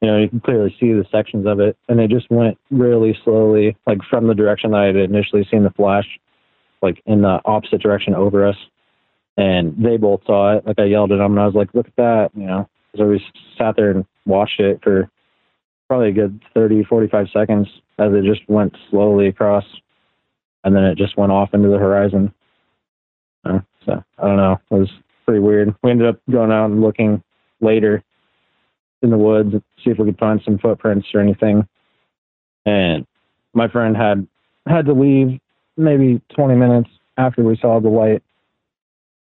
You 0.00 0.08
know, 0.08 0.18
you 0.18 0.28
can 0.28 0.40
clearly 0.40 0.74
see 0.80 0.92
the 0.92 1.04
sections 1.12 1.46
of 1.46 1.60
it, 1.60 1.76
and 1.88 2.00
it 2.00 2.10
just 2.10 2.28
went 2.30 2.58
really 2.70 3.16
slowly, 3.24 3.76
like 3.86 3.98
from 4.10 4.26
the 4.26 4.34
direction 4.34 4.72
that 4.72 4.80
I 4.80 4.86
had 4.86 4.96
initially 4.96 5.46
seen 5.48 5.62
the 5.62 5.70
flash, 5.70 6.06
like 6.82 7.00
in 7.06 7.22
the 7.22 7.40
opposite 7.44 7.80
direction 7.80 8.14
over 8.14 8.46
us 8.46 8.56
and 9.36 9.74
they 9.82 9.96
both 9.96 10.20
saw 10.26 10.56
it. 10.56 10.66
Like 10.66 10.78
I 10.78 10.84
yelled 10.84 11.12
at 11.12 11.18
them, 11.18 11.32
and 11.32 11.40
I 11.40 11.46
was 11.46 11.54
like, 11.54 11.74
"Look 11.74 11.88
at 11.88 11.96
that!" 11.96 12.30
You 12.34 12.46
know, 12.46 12.68
so 12.96 13.06
we 13.08 13.24
sat 13.56 13.76
there 13.76 13.90
and 13.90 14.04
watched 14.26 14.60
it 14.60 14.80
for 14.82 15.08
probably 15.88 16.08
a 16.08 16.12
good 16.12 16.40
30, 16.54 16.84
45 16.84 17.26
seconds 17.32 17.68
as 17.98 18.12
it 18.12 18.24
just 18.24 18.48
went 18.48 18.76
slowly 18.90 19.28
across, 19.28 19.64
and 20.64 20.74
then 20.74 20.84
it 20.84 20.98
just 20.98 21.16
went 21.16 21.32
off 21.32 21.54
into 21.54 21.68
the 21.68 21.78
horizon. 21.78 22.32
Uh, 23.44 23.60
so 23.84 24.02
I 24.18 24.26
don't 24.26 24.36
know. 24.36 24.60
It 24.70 24.74
was 24.74 24.90
pretty 25.24 25.40
weird. 25.40 25.74
We 25.82 25.90
ended 25.90 26.08
up 26.08 26.20
going 26.30 26.52
out 26.52 26.66
and 26.66 26.80
looking 26.80 27.22
later 27.62 28.02
in 29.02 29.10
the 29.10 29.16
woods, 29.16 29.54
see 29.82 29.90
if 29.90 29.98
we 29.98 30.04
could 30.06 30.18
find 30.18 30.40
some 30.44 30.58
footprints 30.58 31.08
or 31.14 31.20
anything. 31.20 31.66
And 32.66 33.06
my 33.54 33.68
friend 33.68 33.96
had 33.96 34.26
had 34.66 34.86
to 34.86 34.92
leave 34.92 35.40
maybe 35.76 36.20
20 36.34 36.54
minutes 36.54 36.90
after 37.16 37.42
we 37.42 37.56
saw 37.56 37.80
the 37.80 37.88
light 37.88 38.22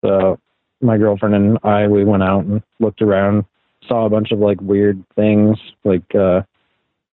so 0.03 0.39
my 0.81 0.97
girlfriend 0.97 1.35
and 1.35 1.57
I 1.63 1.87
we 1.87 2.03
went 2.03 2.23
out 2.23 2.45
and 2.45 2.61
looked 2.79 3.01
around, 3.01 3.45
saw 3.87 4.05
a 4.05 4.09
bunch 4.09 4.31
of 4.31 4.39
like 4.39 4.61
weird 4.61 5.03
things. 5.15 5.57
Like 5.83 6.15
uh 6.15 6.41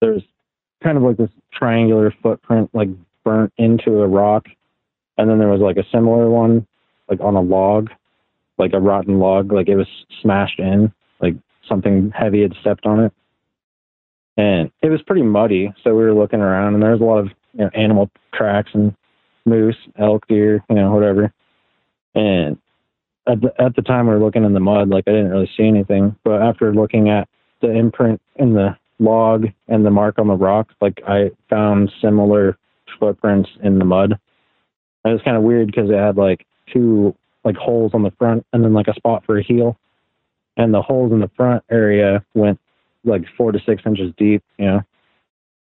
there's 0.01 0.23
kind 0.83 0.97
of 0.97 1.03
like 1.03 1.17
this 1.17 1.31
triangular 1.53 2.15
footprint 2.23 2.71
like 2.75 2.89
burnt 3.25 3.53
into 3.57 4.01
a 4.03 4.09
rock. 4.09 4.47
And 5.17 5.31
then 5.31 5.39
there 5.39 5.49
was 5.49 5.61
like 5.61 5.77
a 5.77 5.89
similar 5.91 6.29
one 6.29 6.67
like 7.09 7.21
on 7.21 7.37
a 7.37 7.41
log, 7.41 7.91
like 8.59 8.73
a 8.73 8.81
rotten 8.81 9.19
log, 9.19 9.53
like 9.53 9.69
it 9.69 9.77
was 9.77 9.89
smashed 10.23 10.59
in, 10.59 10.93
like 11.25 11.35
something 11.69 12.13
heavy 12.15 12.43
had 12.43 12.55
stepped 12.61 12.87
on 12.87 13.05
it. 13.05 13.13
And 14.37 14.71
it 14.83 14.91
was 14.91 15.03
pretty 15.03 15.23
muddy, 15.23 15.73
so 15.83 15.95
we 15.95 16.03
were 16.03 16.15
looking 16.15 16.41
around 16.41 16.75
and 16.75 16.83
there 16.83 16.93
was 16.93 17.01
a 17.01 17.05
lot 17.05 17.19
of 17.19 17.29
you 17.53 17.65
know, 17.65 17.71
animal 17.75 18.11
tracks 18.35 18.71
and 18.75 18.95
moose, 19.47 19.77
elk, 19.99 20.27
deer, 20.27 20.65
you 20.69 20.77
know, 20.77 20.93
whatever. 20.93 21.33
And 22.15 22.59
at 23.27 23.41
the, 23.41 23.53
at 23.61 23.77
the 23.77 23.83
time 23.83 24.07
we 24.07 24.15
were 24.15 24.25
looking 24.25 24.45
in 24.45 24.53
the 24.53 24.61
mud, 24.61 24.89
like 24.89 25.05
I 25.07 25.13
didn't 25.13 25.31
really 25.31 25.51
see 25.57 25.67
anything. 25.67 26.17
But 26.25 26.43
after 26.43 26.75
looking 26.75 27.09
at 27.09 27.29
the 27.61 27.71
imprint 27.71 28.21
in 28.37 28.55
the 28.55 28.77
log 28.99 29.47
and 29.69 29.85
the 29.85 29.91
mark 29.91 30.19
on 30.19 30.29
the 30.29 30.35
rock, 30.35 30.71
like 30.81 31.01
I 31.07 31.31
found 31.49 31.93
similar 32.01 32.59
footprints 32.99 33.51
in 33.63 33.79
the 33.79 33.85
mud. 33.85 34.19
And 35.05 35.11
it 35.11 35.15
was 35.15 35.23
kind 35.23 35.37
of 35.37 35.43
weird 35.43 35.69
because 35.69 35.91
it 35.91 35.97
had 35.97 36.17
like 36.17 36.47
two 36.73 37.15
like 37.45 37.57
holes 37.57 37.93
on 37.95 38.03
the 38.03 38.13
front 38.13 38.47
and 38.53 38.65
then 38.65 38.73
like 38.73 38.89
a 38.89 38.95
spot 38.95 39.25
for 39.25 39.39
a 39.39 39.43
heel. 39.43 39.77
And 40.57 40.73
the 40.73 40.83
holes 40.83 41.13
in 41.13 41.21
the 41.21 41.31
front 41.37 41.65
area 41.71 42.25
went 42.35 42.61
like 43.05 43.23
four 43.37 43.53
to 43.53 43.61
six 43.67 43.83
inches 43.85 44.13
deep. 44.17 44.43
You 44.59 44.67
know, 44.67 44.81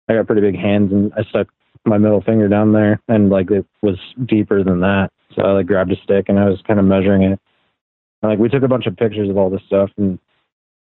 I 0.08 0.16
got 0.16 0.28
pretty 0.28 0.42
big 0.42 0.60
hands 0.60 0.92
and 0.92 1.14
I 1.14 1.24
stuck 1.30 1.48
my 1.86 1.98
middle 1.98 2.22
finger 2.22 2.48
down 2.48 2.74
there 2.74 3.02
and 3.08 3.30
like 3.30 3.52
it 3.52 3.66
was 3.82 3.98
deeper 4.26 4.64
than 4.64 4.82
that. 4.82 5.10
So 5.36 5.44
I 5.44 5.52
like 5.52 5.68
grabbed 5.68 5.92
a 5.92 5.96
stick 6.04 6.26
and 6.28 6.40
I 6.40 6.50
was 6.50 6.62
kind 6.68 6.80
of 6.80 6.86
measuring 6.86 7.24
it. 7.24 7.40
And, 8.22 8.32
like 8.32 8.40
we 8.40 8.50
took 8.50 8.64
a 8.64 8.68
bunch 8.68 8.86
of 8.86 8.98
pictures 8.98 9.30
of 9.30 9.38
all 9.38 9.50
this 9.50 9.62
stuff 9.68 9.90
and 9.98 10.20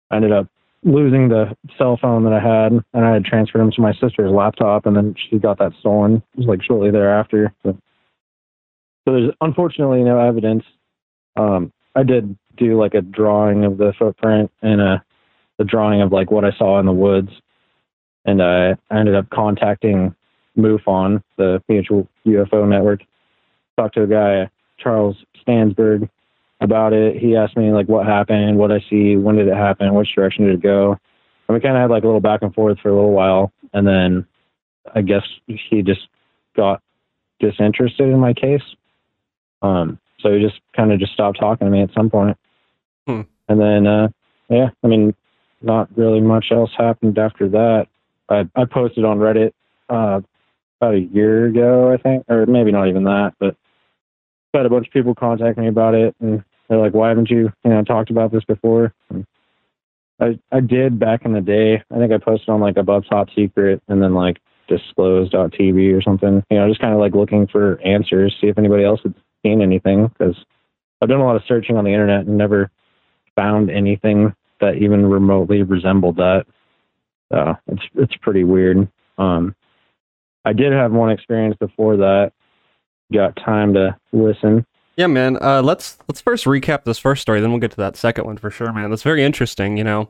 I 0.09 0.15
ended 0.15 0.31
up 0.31 0.47
losing 0.83 1.29
the 1.29 1.55
cell 1.77 1.97
phone 2.01 2.23
that 2.23 2.33
I 2.33 2.39
had 2.39 2.71
and 2.71 3.05
I 3.05 3.13
had 3.13 3.25
transferred 3.25 3.59
them 3.59 3.71
to 3.71 3.81
my 3.81 3.93
sister's 3.93 4.31
laptop 4.31 4.85
and 4.85 4.95
then 4.95 5.15
she 5.29 5.37
got 5.37 5.59
that 5.59 5.73
stolen. 5.79 6.23
It 6.33 6.37
was 6.37 6.47
like 6.47 6.63
shortly 6.63 6.91
thereafter. 6.91 7.53
So, 7.63 7.77
so 9.05 9.13
there's 9.13 9.31
unfortunately 9.41 10.03
no 10.03 10.19
evidence. 10.19 10.63
Um, 11.35 11.71
I 11.95 12.03
did 12.03 12.37
do 12.57 12.79
like 12.79 12.93
a 12.93 13.01
drawing 13.01 13.63
of 13.63 13.77
the 13.77 13.93
footprint 13.97 14.51
and 14.61 14.81
a, 14.81 15.03
drawing 15.65 16.01
of 16.01 16.11
like 16.11 16.29
what 16.29 16.45
I 16.45 16.51
saw 16.51 16.79
in 16.79 16.85
the 16.85 16.91
woods. 16.91 17.31
And 18.25 18.43
I, 18.43 18.71
I 18.91 18.99
ended 18.99 19.15
up 19.15 19.29
contacting 19.31 20.13
MUFON, 20.57 21.23
the 21.37 21.63
Mutual 21.67 22.07
UFO 22.25 22.67
Network. 22.67 23.01
Talked 23.75 23.95
to 23.95 24.03
a 24.03 24.07
guy, 24.07 24.49
Charles 24.77 25.15
Stansberg, 25.41 26.09
about 26.61 26.93
it. 26.93 27.17
He 27.17 27.35
asked 27.35 27.57
me 27.57 27.71
like 27.71 27.87
what 27.87 28.05
happened, 28.05 28.57
what 28.57 28.71
I 28.71 28.83
see, 28.89 29.15
when 29.15 29.35
did 29.35 29.47
it 29.47 29.55
happen, 29.55 29.93
which 29.93 30.13
direction 30.15 30.45
did 30.45 30.55
it 30.55 30.61
go. 30.61 30.97
And 31.47 31.55
we 31.55 31.61
kind 31.61 31.75
of 31.75 31.81
had 31.81 31.91
like 31.91 32.03
a 32.03 32.07
little 32.07 32.21
back 32.21 32.41
and 32.41 32.53
forth 32.53 32.79
for 32.79 32.89
a 32.89 32.95
little 32.95 33.11
while, 33.11 33.51
and 33.73 33.87
then 33.87 34.25
I 34.93 35.01
guess 35.01 35.23
he 35.47 35.81
just 35.81 36.07
got 36.55 36.81
disinterested 37.39 38.09
in 38.09 38.19
my 38.19 38.33
case. 38.33 38.63
Um, 39.61 39.99
so 40.19 40.33
he 40.33 40.41
just 40.41 40.59
kind 40.75 40.91
of 40.91 40.99
just 40.99 41.13
stopped 41.13 41.39
talking 41.39 41.65
to 41.65 41.71
me 41.71 41.81
at 41.81 41.93
some 41.93 42.09
point. 42.09 42.37
Hmm. 43.07 43.21
And 43.47 43.59
then, 43.59 43.87
uh, 43.87 44.09
yeah, 44.49 44.69
I 44.83 44.87
mean, 44.87 45.15
not 45.61 45.89
really 45.97 46.21
much 46.21 46.47
else 46.51 46.71
happened 46.77 47.17
after 47.17 47.49
that. 47.49 47.87
I, 48.29 48.47
I 48.55 48.65
posted 48.65 49.05
on 49.05 49.17
Reddit 49.17 49.53
uh, 49.89 50.21
about 50.79 50.93
a 50.93 50.99
year 50.99 51.47
ago, 51.47 51.91
I 51.91 51.97
think, 51.97 52.25
or 52.27 52.45
maybe 52.45 52.71
not 52.71 52.89
even 52.89 53.05
that, 53.05 53.33
but 53.39 53.55
had 54.53 54.65
a 54.65 54.69
bunch 54.69 54.87
of 54.87 54.93
people 54.93 55.15
contact 55.15 55.57
me 55.57 55.67
about 55.67 55.93
it, 55.95 56.15
and 56.19 56.43
they're 56.67 56.79
like, 56.79 56.93
"Why 56.93 57.09
haven't 57.09 57.29
you, 57.29 57.51
you 57.63 57.69
know, 57.69 57.83
talked 57.83 58.09
about 58.09 58.31
this 58.31 58.43
before?" 58.43 58.93
And 59.09 59.25
I 60.19 60.39
I 60.51 60.59
did 60.59 60.99
back 60.99 61.25
in 61.25 61.33
the 61.33 61.41
day. 61.41 61.83
I 61.91 61.97
think 61.97 62.11
I 62.11 62.17
posted 62.17 62.49
on 62.49 62.59
like 62.59 62.77
above 62.77 63.05
top 63.09 63.29
secret, 63.35 63.81
and 63.87 64.01
then 64.01 64.13
like 64.13 64.37
disclosed.tv 64.67 65.97
or 65.97 66.01
something. 66.01 66.43
You 66.49 66.57
know, 66.57 66.67
just 66.67 66.81
kind 66.81 66.93
of 66.93 66.99
like 66.99 67.13
looking 67.13 67.47
for 67.47 67.79
answers, 67.81 68.35
see 68.41 68.47
if 68.47 68.57
anybody 68.57 68.83
else 68.83 68.99
had 69.03 69.13
seen 69.45 69.61
anything, 69.61 70.07
because 70.07 70.35
I've 71.01 71.09
done 71.09 71.21
a 71.21 71.25
lot 71.25 71.35
of 71.35 71.43
searching 71.47 71.77
on 71.77 71.85
the 71.85 71.93
internet 71.93 72.25
and 72.25 72.37
never 72.37 72.71
found 73.37 73.69
anything 73.69 74.35
that 74.59 74.75
even 74.75 75.05
remotely 75.05 75.63
resembled 75.63 76.17
that. 76.17 76.45
So 77.31 77.55
it's 77.67 77.83
it's 77.95 78.15
pretty 78.17 78.43
weird. 78.43 78.89
Um, 79.17 79.55
I 80.43 80.51
did 80.51 80.73
have 80.73 80.91
one 80.91 81.11
experience 81.11 81.55
before 81.59 81.95
that 81.97 82.33
got 83.13 83.35
time 83.37 83.73
to 83.73 83.95
listen. 84.11 84.65
Yeah, 84.95 85.07
man. 85.07 85.37
Uh, 85.41 85.61
let's 85.61 85.97
let's 86.07 86.21
first 86.21 86.45
recap 86.45 86.83
this 86.83 86.97
first 86.97 87.21
story, 87.21 87.39
then 87.39 87.51
we'll 87.51 87.59
get 87.59 87.71
to 87.71 87.77
that 87.77 87.95
second 87.95 88.25
one 88.25 88.37
for 88.37 88.49
sure, 88.49 88.73
man. 88.73 88.89
That's 88.89 89.03
very 89.03 89.23
interesting. 89.23 89.77
You 89.77 89.83
know, 89.83 90.09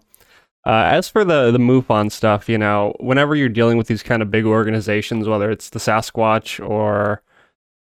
uh, 0.66 0.86
as 0.86 1.10
for 1.10 1.26
the 1.26 1.52
the 1.52 1.58
MUFON 1.58 2.12
stuff, 2.12 2.48
you 2.48 2.58
know, 2.58 2.96
whenever 3.00 3.36
you're 3.36 3.50
dealing 3.50 3.78
with 3.78 3.88
these 3.88 4.04
kind 4.04 4.22
of 4.22 4.32
big 4.32 4.46
organizations, 4.46 5.28
whether 5.28 5.52
it's 5.52 5.70
the 5.70 5.80
Sasquatch 5.80 6.66
or 6.66 7.22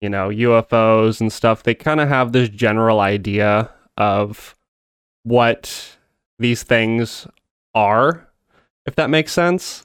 you 0.00 0.08
know 0.08 0.28
UFOs 0.28 1.20
and 1.20 1.32
stuff, 1.32 1.62
they 1.62 1.74
kind 1.74 2.00
of 2.00 2.08
have 2.08 2.32
this 2.32 2.48
general 2.48 3.00
idea 3.00 3.70
of 3.98 4.56
what 5.25 5.97
these 6.38 6.62
things 6.62 7.26
are, 7.75 8.28
if 8.87 8.95
that 8.95 9.11
makes 9.11 9.33
sense. 9.33 9.85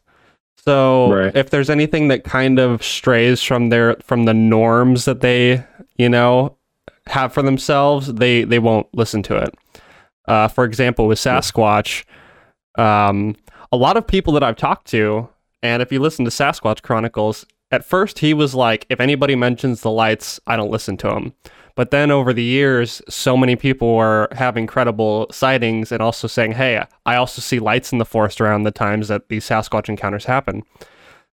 So 0.57 1.11
right. 1.11 1.35
if 1.35 1.49
there's 1.49 1.69
anything 1.69 2.09
that 2.09 2.23
kind 2.23 2.59
of 2.59 2.83
strays 2.83 3.41
from 3.41 3.69
their 3.69 3.95
from 4.03 4.25
the 4.25 4.33
norms 4.33 5.05
that 5.05 5.21
they, 5.21 5.65
you 5.97 6.09
know, 6.09 6.57
have 7.07 7.33
for 7.33 7.41
themselves, 7.41 8.13
they 8.13 8.43
they 8.43 8.59
won't 8.59 8.87
listen 8.93 9.23
to 9.23 9.37
it. 9.37 9.55
Uh, 10.27 10.47
for 10.47 10.65
example, 10.65 11.07
with 11.07 11.17
Sasquatch, 11.17 12.03
um, 12.77 13.35
a 13.71 13.77
lot 13.77 13.97
of 13.97 14.05
people 14.05 14.33
that 14.33 14.43
I've 14.43 14.57
talked 14.57 14.87
to, 14.87 15.27
and 15.63 15.81
if 15.81 15.91
you 15.91 15.99
listen 15.99 16.25
to 16.25 16.31
Sasquatch 16.31 16.83
Chronicles, 16.83 17.45
at 17.71 17.83
first 17.85 18.19
he 18.19 18.33
was 18.33 18.53
like, 18.53 18.85
if 18.89 18.99
anybody 18.99 19.35
mentions 19.35 19.81
the 19.81 19.89
lights, 19.91 20.39
I 20.45 20.55
don't 20.55 20.71
listen 20.71 20.97
to 20.97 21.15
him. 21.15 21.33
But 21.79 21.91
then 21.91 22.11
over 22.11 22.33
the 22.33 22.43
years, 22.43 23.01
so 23.07 23.37
many 23.37 23.55
people 23.55 23.95
were 23.95 24.27
having 24.33 24.67
credible 24.67 25.27
sightings 25.31 25.93
and 25.93 26.01
also 26.01 26.27
saying, 26.27 26.51
hey, 26.51 26.83
I 27.05 27.15
also 27.15 27.41
see 27.41 27.59
lights 27.59 27.93
in 27.93 27.99
the 27.99 28.05
forest 28.05 28.41
around 28.41 28.63
the 28.63 28.71
times 28.71 29.07
that 29.07 29.29
these 29.29 29.47
Sasquatch 29.47 29.87
encounters 29.87 30.25
happen. 30.25 30.63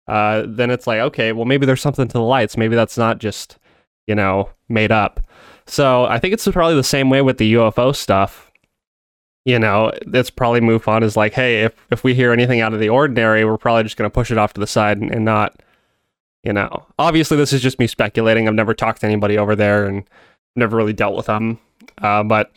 uh, 0.08 0.44
then 0.48 0.70
it's 0.70 0.86
like, 0.86 1.00
okay, 1.00 1.32
well, 1.32 1.46
maybe 1.46 1.66
there's 1.66 1.82
something 1.82 2.08
to 2.08 2.14
the 2.14 2.22
lights. 2.22 2.58
Maybe 2.58 2.76
that's 2.76 2.96
not 2.96 3.18
just, 3.18 3.58
you 4.06 4.14
know, 4.14 4.52
made 4.70 4.92
up. 4.92 5.20
So 5.66 6.06
I 6.06 6.20
think 6.20 6.36
it's 6.36 6.48
probably 6.48 6.76
the 6.76 6.84
same 6.84 7.10
way 7.10 7.24
with 7.24 7.40
the 7.40 7.56
UFO 7.56 7.96
stuff. 7.96 8.52
You 9.46 9.58
know, 9.58 9.94
it's 10.14 10.30
probably 10.30 10.62
MUFON 10.62 11.02
is 11.02 11.18
like, 11.18 11.34
hey, 11.34 11.64
if, 11.64 11.74
if 11.90 12.04
we 12.04 12.14
hear 12.14 12.32
anything 12.32 12.62
out 12.62 12.76
of 12.76 12.80
the 12.80 12.90
ordinary, 12.90 13.46
we're 13.46 13.58
probably 13.58 13.82
just 13.82 13.98
going 13.98 14.12
to 14.12 14.14
push 14.14 14.30
it 14.30 14.38
off 14.38 14.54
to 14.54 14.62
the 14.62 14.68
side 14.68 15.00
and, 15.00 15.10
and 15.10 15.26
not, 15.26 15.60
you 16.44 16.54
know. 16.54 16.86
Obviously, 17.00 17.36
this 17.36 17.52
is 17.52 17.64
just 17.64 17.80
me 17.80 17.88
speculating. 17.88 18.48
I've 18.48 18.54
never 18.54 18.76
talked 18.76 19.02
to 19.02 19.08
anybody 19.08 19.40
over 19.40 19.56
there 19.56 19.88
and 19.88 20.08
never 20.56 20.78
really 20.78 20.94
dealt 20.94 21.16
with 21.16 21.26
them. 21.26 21.60
Uh, 22.02 22.24
but 22.24 22.52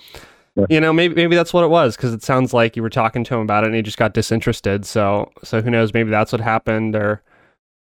you 0.68 0.80
know, 0.80 0.92
maybe 0.92 1.14
maybe 1.14 1.36
that's 1.36 1.52
what 1.52 1.64
it 1.64 1.68
was 1.68 1.96
because 1.96 2.12
it 2.12 2.22
sounds 2.22 2.52
like 2.52 2.74
you 2.74 2.82
were 2.82 2.90
talking 2.90 3.22
to 3.24 3.34
him 3.34 3.40
about 3.40 3.62
it 3.62 3.68
and 3.68 3.76
he 3.76 3.82
just 3.82 3.98
got 3.98 4.14
disinterested. 4.14 4.84
So 4.84 5.30
so 5.44 5.62
who 5.62 5.70
knows? 5.70 5.94
Maybe 5.94 6.10
that's 6.10 6.32
what 6.32 6.40
happened, 6.40 6.96
or 6.96 7.22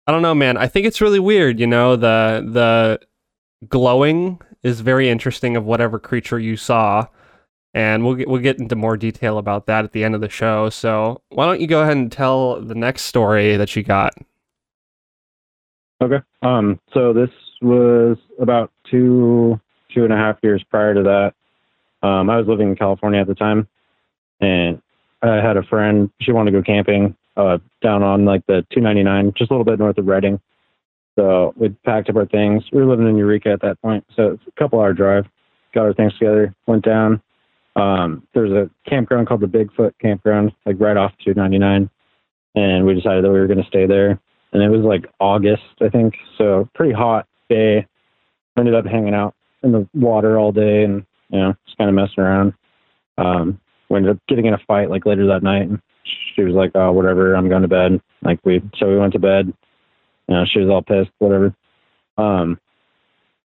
I 0.06 0.12
don't 0.12 0.22
know, 0.22 0.34
man. 0.34 0.56
I 0.56 0.66
think 0.66 0.86
it's 0.86 1.00
really 1.00 1.20
weird. 1.20 1.60
You 1.60 1.66
know, 1.66 1.96
the 1.96 2.42
the 2.46 3.00
glowing 3.68 4.40
is 4.62 4.80
very 4.80 5.10
interesting 5.10 5.56
of 5.56 5.64
whatever 5.64 5.98
creature 5.98 6.38
you 6.38 6.56
saw, 6.56 7.06
and 7.74 8.02
we'll 8.04 8.14
get, 8.14 8.28
we'll 8.28 8.40
get 8.40 8.58
into 8.58 8.76
more 8.76 8.96
detail 8.96 9.36
about 9.36 9.66
that 9.66 9.84
at 9.84 9.92
the 9.92 10.02
end 10.02 10.14
of 10.14 10.22
the 10.22 10.30
show. 10.30 10.70
So 10.70 11.20
why 11.28 11.44
don't 11.44 11.60
you 11.60 11.66
go 11.66 11.82
ahead 11.82 11.98
and 11.98 12.10
tell 12.10 12.62
the 12.62 12.74
next 12.74 13.02
story 13.02 13.58
that 13.58 13.76
you 13.76 13.82
got? 13.82 14.14
Okay. 16.02 16.20
Um. 16.40 16.80
So 16.94 17.12
this 17.12 17.30
was 17.60 18.16
about 18.38 18.72
two 18.90 19.60
two 19.94 20.04
and 20.04 20.12
a 20.12 20.16
half 20.16 20.38
years 20.42 20.64
prior 20.70 20.94
to 20.94 21.02
that. 21.02 21.34
Um, 22.06 22.28
I 22.28 22.36
was 22.36 22.46
living 22.46 22.68
in 22.68 22.76
California 22.76 23.20
at 23.20 23.26
the 23.26 23.34
time, 23.34 23.66
and 24.40 24.80
I 25.22 25.36
had 25.36 25.56
a 25.56 25.62
friend. 25.62 26.10
She 26.20 26.32
wanted 26.32 26.50
to 26.50 26.58
go 26.58 26.62
camping 26.62 27.16
uh, 27.36 27.58
down 27.82 28.02
on 28.02 28.24
like 28.24 28.46
the 28.46 28.66
299, 28.72 29.32
just 29.36 29.50
a 29.50 29.54
little 29.54 29.64
bit 29.64 29.78
north 29.78 29.98
of 29.98 30.06
Redding. 30.06 30.40
So 31.16 31.54
we 31.56 31.70
packed 31.84 32.10
up 32.10 32.16
our 32.16 32.26
things. 32.26 32.64
We 32.72 32.82
were 32.82 32.88
living 32.88 33.08
in 33.08 33.16
Eureka 33.16 33.50
at 33.50 33.62
that 33.62 33.80
point, 33.80 34.04
so 34.16 34.32
it's 34.32 34.42
a 34.46 34.60
couple 34.60 34.80
hour 34.80 34.92
drive. 34.92 35.26
Got 35.72 35.82
our 35.82 35.94
things 35.94 36.12
together, 36.14 36.54
went 36.66 36.84
down. 36.84 37.22
Um, 37.76 38.26
there's 38.34 38.52
a 38.52 38.70
campground 38.88 39.26
called 39.26 39.40
the 39.40 39.46
Bigfoot 39.46 39.92
Campground, 40.00 40.52
like 40.66 40.76
right 40.78 40.96
off 40.96 41.12
299, 41.24 41.90
and 42.54 42.86
we 42.86 42.94
decided 42.94 43.24
that 43.24 43.30
we 43.30 43.40
were 43.40 43.46
going 43.46 43.62
to 43.62 43.68
stay 43.68 43.86
there. 43.86 44.20
And 44.52 44.62
it 44.62 44.68
was 44.68 44.82
like 44.82 45.10
August, 45.18 45.62
I 45.80 45.88
think, 45.88 46.14
so 46.38 46.68
pretty 46.74 46.92
hot 46.92 47.26
day. 47.48 47.86
Ended 48.56 48.74
up 48.74 48.86
hanging 48.86 49.14
out 49.14 49.34
in 49.64 49.72
the 49.72 49.88
water 49.94 50.38
all 50.38 50.52
day 50.52 50.84
and 50.84 51.04
you 51.30 51.40
know, 51.40 51.54
just 51.66 51.78
kind 51.78 51.88
of 51.88 51.96
messing 51.96 52.22
around. 52.22 52.52
Um, 53.18 53.60
we 53.88 53.96
ended 53.96 54.12
up 54.12 54.22
getting 54.28 54.46
in 54.46 54.54
a 54.54 54.58
fight 54.66 54.90
like 54.90 55.06
later 55.06 55.26
that 55.26 55.42
night. 55.42 55.68
And 55.68 55.80
she 56.34 56.42
was 56.42 56.54
like, 56.54 56.72
"Oh, 56.74 56.92
whatever, 56.92 57.34
I'm 57.34 57.48
going 57.48 57.62
to 57.62 57.68
bed." 57.68 58.00
Like 58.22 58.40
we, 58.44 58.62
so 58.78 58.88
we 58.88 58.98
went 58.98 59.12
to 59.14 59.18
bed. 59.18 59.52
You 60.28 60.34
know, 60.34 60.44
she 60.46 60.60
was 60.60 60.70
all 60.70 60.82
pissed, 60.82 61.10
whatever. 61.18 61.54
Um, 62.16 62.58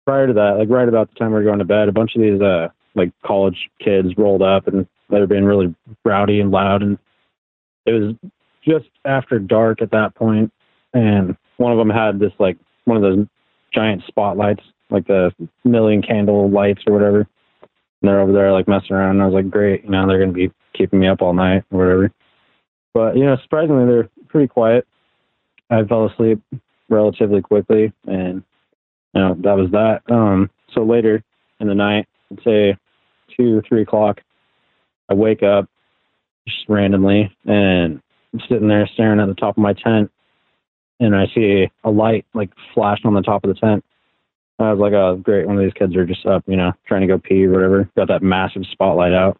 prior 0.05 0.27
to 0.27 0.33
that, 0.33 0.57
like 0.59 0.69
right 0.69 0.87
about 0.87 1.09
the 1.09 1.15
time 1.15 1.29
we 1.29 1.35
were 1.35 1.43
going 1.43 1.59
to 1.59 1.65
bed, 1.65 1.87
a 1.87 1.93
bunch 1.93 2.15
of 2.15 2.21
these 2.21 2.41
uh 2.41 2.67
like 2.93 3.11
college 3.25 3.69
kids 3.79 4.09
rolled 4.17 4.41
up 4.41 4.67
and 4.67 4.85
they 5.09 5.19
were 5.19 5.27
being 5.27 5.45
really 5.45 5.73
rowdy 6.05 6.39
and 6.39 6.51
loud, 6.51 6.81
and 6.81 6.97
it 7.85 7.91
was 7.91 8.15
just 8.63 8.89
after 9.05 9.39
dark 9.39 9.81
at 9.81 9.91
that 9.91 10.15
point, 10.15 10.51
and 10.93 11.35
one 11.57 11.71
of 11.71 11.77
them 11.77 11.89
had 11.89 12.19
this 12.19 12.33
like 12.39 12.57
one 12.85 12.97
of 12.97 13.03
those 13.03 13.25
giant 13.73 14.03
spotlights, 14.07 14.63
like 14.91 15.07
the 15.07 15.33
million 15.63 16.01
candle 16.01 16.49
lights 16.49 16.83
or 16.85 16.93
whatever 16.93 17.27
and 18.01 18.09
they're 18.09 18.21
over 18.21 18.33
there 18.33 18.51
like 18.51 18.67
messing 18.67 18.95
around. 18.95 19.11
And 19.11 19.21
I 19.21 19.25
was 19.25 19.33
like, 19.33 19.49
great, 19.49 19.83
you 19.83 19.91
know, 19.91 20.07
they're 20.07 20.17
going 20.17 20.33
to 20.33 20.33
be 20.33 20.51
keeping 20.73 20.99
me 20.99 21.07
up 21.07 21.21
all 21.21 21.33
night 21.33 21.63
or 21.71 21.77
whatever. 21.77 22.11
But, 22.93 23.15
you 23.15 23.25
know, 23.25 23.37
surprisingly, 23.43 23.85
they're 23.85 24.09
pretty 24.27 24.47
quiet. 24.47 24.87
I 25.69 25.83
fell 25.83 26.07
asleep 26.07 26.41
relatively 26.89 27.41
quickly, 27.41 27.93
and, 28.05 28.43
you 29.13 29.21
know, 29.21 29.35
that 29.39 29.55
was 29.55 29.71
that. 29.71 30.01
Um, 30.11 30.49
so 30.73 30.83
later 30.83 31.23
in 31.59 31.67
the 31.67 31.75
night, 31.75 32.07
let's 32.29 32.43
say 32.43 32.77
two, 33.37 33.61
three 33.67 33.83
o'clock, 33.83 34.19
I 35.09 35.13
wake 35.13 35.43
up 35.43 35.69
just 36.47 36.67
randomly 36.67 37.33
and 37.45 38.01
I'm 38.33 38.39
sitting 38.49 38.67
there 38.67 38.89
staring 38.93 39.19
at 39.19 39.27
the 39.27 39.35
top 39.35 39.57
of 39.57 39.63
my 39.63 39.73
tent, 39.73 40.11
and 40.99 41.15
I 41.15 41.27
see 41.33 41.69
a 41.83 41.89
light 41.89 42.25
like 42.33 42.49
flash 42.73 42.99
on 43.05 43.13
the 43.13 43.21
top 43.21 43.43
of 43.43 43.53
the 43.53 43.59
tent. 43.59 43.83
I 44.61 44.73
was 44.73 44.79
like, 44.79 44.93
oh, 44.93 45.15
great. 45.17 45.47
One 45.47 45.57
of 45.57 45.63
these 45.63 45.73
kids 45.73 45.95
are 45.95 46.05
just 46.05 46.25
up, 46.25 46.43
you 46.47 46.55
know, 46.55 46.73
trying 46.87 47.01
to 47.01 47.07
go 47.07 47.17
pee 47.17 47.45
or 47.45 47.51
whatever. 47.51 47.89
Got 47.95 48.07
that 48.09 48.23
massive 48.23 48.63
spotlight 48.71 49.13
out. 49.13 49.39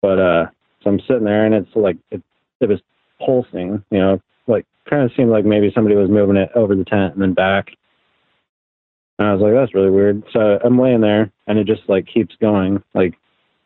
But, 0.00 0.18
uh, 0.18 0.46
so 0.82 0.90
I'm 0.90 1.00
sitting 1.00 1.24
there 1.24 1.44
and 1.44 1.54
it's 1.54 1.74
like, 1.74 1.96
it, 2.10 2.22
it 2.60 2.68
was 2.68 2.80
pulsing, 3.24 3.82
you 3.90 3.98
know, 3.98 4.20
like 4.46 4.64
kind 4.88 5.02
of 5.02 5.10
seemed 5.16 5.30
like 5.30 5.44
maybe 5.44 5.72
somebody 5.74 5.96
was 5.96 6.08
moving 6.08 6.36
it 6.36 6.50
over 6.54 6.74
the 6.74 6.84
tent 6.84 7.14
and 7.14 7.22
then 7.22 7.34
back. 7.34 7.68
And 9.18 9.28
I 9.28 9.34
was 9.34 9.42
like, 9.42 9.52
that's 9.52 9.74
really 9.74 9.90
weird. 9.90 10.22
So 10.32 10.58
I'm 10.64 10.78
laying 10.78 11.00
there 11.00 11.32
and 11.46 11.58
it 11.58 11.66
just 11.66 11.88
like 11.88 12.06
keeps 12.06 12.36
going, 12.40 12.82
like 12.94 13.14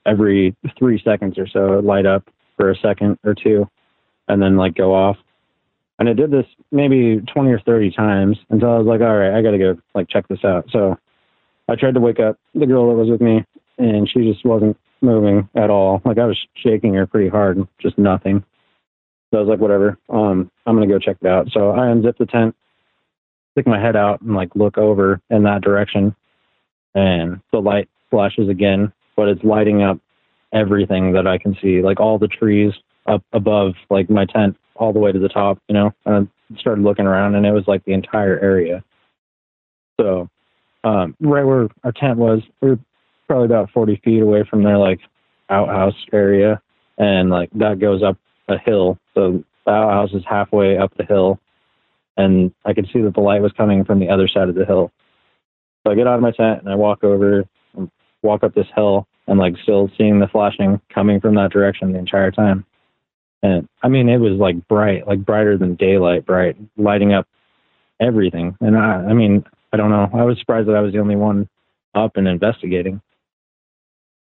every 0.06 0.56
three 0.78 1.00
seconds 1.04 1.38
or 1.38 1.46
so, 1.46 1.80
light 1.84 2.06
up 2.06 2.28
for 2.56 2.70
a 2.70 2.76
second 2.76 3.18
or 3.24 3.34
two 3.34 3.68
and 4.28 4.40
then 4.40 4.56
like 4.56 4.74
go 4.74 4.94
off. 4.94 5.16
And 5.98 6.08
I 6.08 6.14
did 6.14 6.30
this 6.30 6.46
maybe 6.70 7.20
20 7.32 7.50
or 7.50 7.60
30 7.60 7.90
times 7.92 8.36
until 8.50 8.70
I 8.70 8.78
was 8.78 8.86
like, 8.86 9.00
all 9.00 9.16
right, 9.16 9.36
I 9.36 9.42
got 9.42 9.52
to 9.52 9.58
go 9.58 9.76
like 9.94 10.08
check 10.08 10.26
this 10.28 10.44
out. 10.44 10.66
So 10.70 10.96
I 11.68 11.76
tried 11.76 11.94
to 11.94 12.00
wake 12.00 12.18
up 12.18 12.38
the 12.54 12.66
girl 12.66 12.88
that 12.88 12.96
was 12.96 13.10
with 13.10 13.20
me 13.20 13.44
and 13.78 14.08
she 14.08 14.20
just 14.30 14.44
wasn't 14.44 14.76
moving 15.00 15.48
at 15.54 15.70
all. 15.70 16.00
Like 16.04 16.18
I 16.18 16.26
was 16.26 16.38
shaking 16.56 16.94
her 16.94 17.06
pretty 17.06 17.28
hard, 17.28 17.66
just 17.80 17.98
nothing. 17.98 18.44
So 19.30 19.38
I 19.38 19.40
was 19.40 19.48
like, 19.48 19.60
whatever. 19.60 19.98
Um, 20.08 20.50
I'm 20.66 20.76
gonna 20.76 20.86
go 20.86 20.98
check 20.98 21.16
it 21.20 21.26
out. 21.26 21.48
So 21.52 21.70
I 21.70 21.86
unzip 21.86 22.18
the 22.18 22.26
tent, 22.26 22.54
stick 23.52 23.66
my 23.66 23.80
head 23.80 23.96
out, 23.96 24.20
and 24.20 24.34
like 24.34 24.54
look 24.54 24.78
over 24.78 25.20
in 25.30 25.42
that 25.44 25.62
direction, 25.62 26.14
and 26.94 27.40
the 27.50 27.60
light 27.60 27.88
flashes 28.10 28.48
again, 28.48 28.92
but 29.16 29.28
it's 29.28 29.42
lighting 29.42 29.82
up 29.82 29.98
everything 30.52 31.12
that 31.12 31.26
I 31.26 31.38
can 31.38 31.56
see, 31.62 31.80
like 31.80 31.98
all 31.98 32.18
the 32.18 32.28
trees 32.28 32.72
up 33.06 33.24
above 33.32 33.72
like 33.90 34.10
my 34.10 34.26
tent 34.26 34.56
all 34.76 34.92
the 34.92 34.98
way 34.98 35.12
to 35.12 35.18
the 35.18 35.28
top, 35.28 35.58
you 35.68 35.74
know, 35.74 35.92
and 36.04 36.28
I 36.54 36.60
started 36.60 36.82
looking 36.82 37.06
around 37.06 37.34
and 37.34 37.46
it 37.46 37.52
was 37.52 37.66
like 37.66 37.84
the 37.84 37.92
entire 37.92 38.38
area. 38.40 38.82
So, 40.00 40.28
um, 40.84 41.14
right 41.20 41.44
where 41.44 41.68
our 41.84 41.92
tent 41.92 42.18
was, 42.18 42.42
we 42.60 42.70
are 42.70 42.78
probably 43.28 43.46
about 43.46 43.70
40 43.70 44.00
feet 44.04 44.22
away 44.22 44.44
from 44.48 44.62
their 44.62 44.78
like 44.78 45.00
outhouse 45.48 45.94
area. 46.12 46.60
And 46.98 47.30
like 47.30 47.50
that 47.54 47.78
goes 47.78 48.02
up 48.02 48.18
a 48.48 48.58
hill. 48.58 48.98
So 49.14 49.44
the 49.64 49.70
outhouse 49.70 50.12
is 50.12 50.24
halfway 50.26 50.78
up 50.78 50.96
the 50.96 51.04
hill. 51.04 51.38
And 52.16 52.52
I 52.64 52.74
could 52.74 52.88
see 52.92 53.00
that 53.02 53.14
the 53.14 53.20
light 53.20 53.42
was 53.42 53.52
coming 53.52 53.84
from 53.84 53.98
the 53.98 54.08
other 54.08 54.28
side 54.28 54.48
of 54.48 54.54
the 54.54 54.66
hill. 54.66 54.92
So 55.84 55.92
I 55.92 55.94
get 55.94 56.06
out 56.06 56.16
of 56.16 56.20
my 56.20 56.30
tent 56.30 56.60
and 56.60 56.68
I 56.68 56.74
walk 56.74 57.04
over 57.04 57.44
and 57.74 57.90
walk 58.22 58.44
up 58.44 58.54
this 58.54 58.68
hill 58.74 59.06
and 59.26 59.38
like 59.38 59.56
still 59.62 59.90
seeing 59.96 60.18
the 60.18 60.28
flashing 60.28 60.80
coming 60.92 61.20
from 61.20 61.34
that 61.36 61.52
direction 61.52 61.92
the 61.92 61.98
entire 61.98 62.30
time. 62.30 62.64
And 63.42 63.68
I 63.82 63.88
mean, 63.88 64.08
it 64.08 64.18
was 64.18 64.38
like 64.38 64.68
bright, 64.68 65.06
like 65.06 65.24
brighter 65.24 65.58
than 65.58 65.74
daylight, 65.74 66.24
bright, 66.24 66.56
lighting 66.76 67.12
up 67.12 67.26
everything. 68.00 68.56
And 68.60 68.76
I, 68.76 69.04
I 69.08 69.12
mean, 69.14 69.44
I 69.72 69.76
don't 69.76 69.90
know. 69.90 70.08
I 70.14 70.22
was 70.22 70.38
surprised 70.38 70.68
that 70.68 70.76
I 70.76 70.80
was 70.80 70.92
the 70.92 71.00
only 71.00 71.16
one 71.16 71.48
up 71.94 72.16
and 72.16 72.28
investigating. 72.28 73.00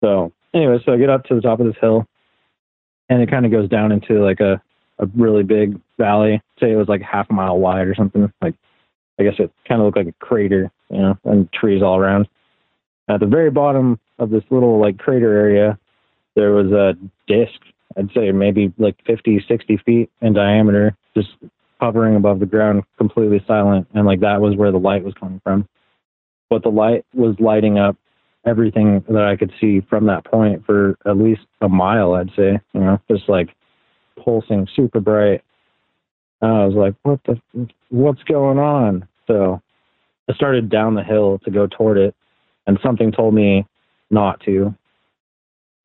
So 0.02 0.32
anyway, 0.54 0.78
so 0.84 0.92
I 0.92 0.98
get 0.98 1.10
up 1.10 1.24
to 1.24 1.34
the 1.34 1.40
top 1.40 1.60
of 1.60 1.66
this 1.66 1.76
hill, 1.80 2.06
and 3.08 3.22
it 3.22 3.30
kind 3.30 3.46
of 3.46 3.52
goes 3.52 3.68
down 3.68 3.92
into 3.92 4.24
like 4.24 4.40
a 4.40 4.60
a 4.98 5.06
really 5.14 5.42
big 5.42 5.78
valley. 5.98 6.40
Say 6.60 6.72
it 6.72 6.76
was 6.76 6.88
like 6.88 7.02
half 7.02 7.28
a 7.30 7.32
mile 7.32 7.58
wide 7.58 7.86
or 7.86 7.94
something. 7.94 8.32
Like 8.40 8.54
I 9.18 9.22
guess 9.22 9.34
it 9.38 9.50
kind 9.66 9.80
of 9.80 9.86
looked 9.86 9.98
like 9.98 10.08
a 10.08 10.24
crater, 10.24 10.70
you 10.90 10.98
know, 10.98 11.18
and 11.24 11.50
trees 11.52 11.82
all 11.82 11.96
around. 11.96 12.28
At 13.08 13.20
the 13.20 13.26
very 13.26 13.50
bottom 13.50 14.00
of 14.18 14.30
this 14.30 14.44
little 14.50 14.80
like 14.80 14.98
crater 14.98 15.32
area, 15.32 15.78
there 16.34 16.52
was 16.52 16.72
a 16.72 16.94
disc 17.26 17.60
I'd 17.96 18.10
say 18.14 18.30
maybe 18.30 18.72
like 18.78 18.96
50, 19.06 19.44
60 19.48 19.76
feet 19.78 20.10
in 20.20 20.32
diameter, 20.34 20.96
just 21.14 21.28
hovering 21.80 22.16
above 22.16 22.40
the 22.40 22.46
ground, 22.46 22.82
completely 22.98 23.42
silent. 23.46 23.86
And 23.94 24.06
like 24.06 24.20
that 24.20 24.40
was 24.40 24.56
where 24.56 24.72
the 24.72 24.78
light 24.78 25.04
was 25.04 25.14
coming 25.14 25.40
from. 25.42 25.68
But 26.48 26.62
the 26.62 26.68
light 26.68 27.04
was 27.14 27.34
lighting 27.38 27.78
up 27.78 27.96
everything 28.46 29.04
that 29.08 29.24
I 29.24 29.36
could 29.36 29.52
see 29.60 29.80
from 29.90 30.06
that 30.06 30.24
point 30.24 30.64
for 30.64 30.96
at 31.04 31.16
least 31.16 31.42
a 31.60 31.68
mile, 31.68 32.14
I'd 32.14 32.30
say, 32.36 32.60
you 32.72 32.80
know, 32.80 33.00
just 33.10 33.28
like 33.28 33.48
pulsing 34.22 34.68
super 34.74 35.00
bright. 35.00 35.42
And 36.40 36.52
I 36.52 36.64
was 36.66 36.74
like, 36.74 36.94
what 37.02 37.20
the, 37.24 37.40
what's 37.88 38.22
going 38.22 38.58
on? 38.58 39.08
So 39.26 39.60
I 40.28 40.34
started 40.34 40.68
down 40.68 40.94
the 40.94 41.02
hill 41.02 41.40
to 41.44 41.50
go 41.50 41.66
toward 41.66 41.98
it, 41.98 42.14
and 42.66 42.78
something 42.82 43.10
told 43.10 43.34
me 43.34 43.66
not 44.10 44.40
to 44.42 44.74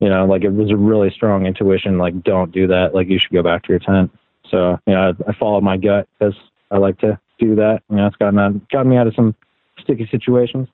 you 0.02 0.10
know, 0.10 0.26
like 0.26 0.44
it 0.44 0.52
was 0.52 0.70
a 0.70 0.76
really 0.76 1.12
strong 1.12 1.46
intuition, 1.46 1.98
like 1.98 2.22
don't 2.24 2.52
do 2.52 2.68
that. 2.68 2.94
Like 2.94 3.08
you 3.08 3.20
should 3.20 3.32
go 3.32 3.44
back 3.44 3.64
to 3.64 3.70
your 3.70 3.80
tent. 3.80 4.12
So, 4.50 4.78
you 4.86 4.94
know, 4.94 5.14
I, 5.28 5.30
I 5.30 5.34
followed 5.34 5.64
my 5.64 5.78
gut 5.78 6.10
because 6.20 6.36
I 6.70 6.78
like 6.78 7.00
to 7.00 7.18
do 7.40 7.56
that. 7.56 7.84
You 7.90 7.98
know, 7.98 8.08
it's 8.08 8.18
gotten 8.18 8.40
out, 8.40 8.70
gotten 8.70 8.90
me 8.90 8.98
out 8.98 9.08
of 9.08 9.16
some 9.16 9.34
sticky 9.80 10.08
situations. 10.12 10.68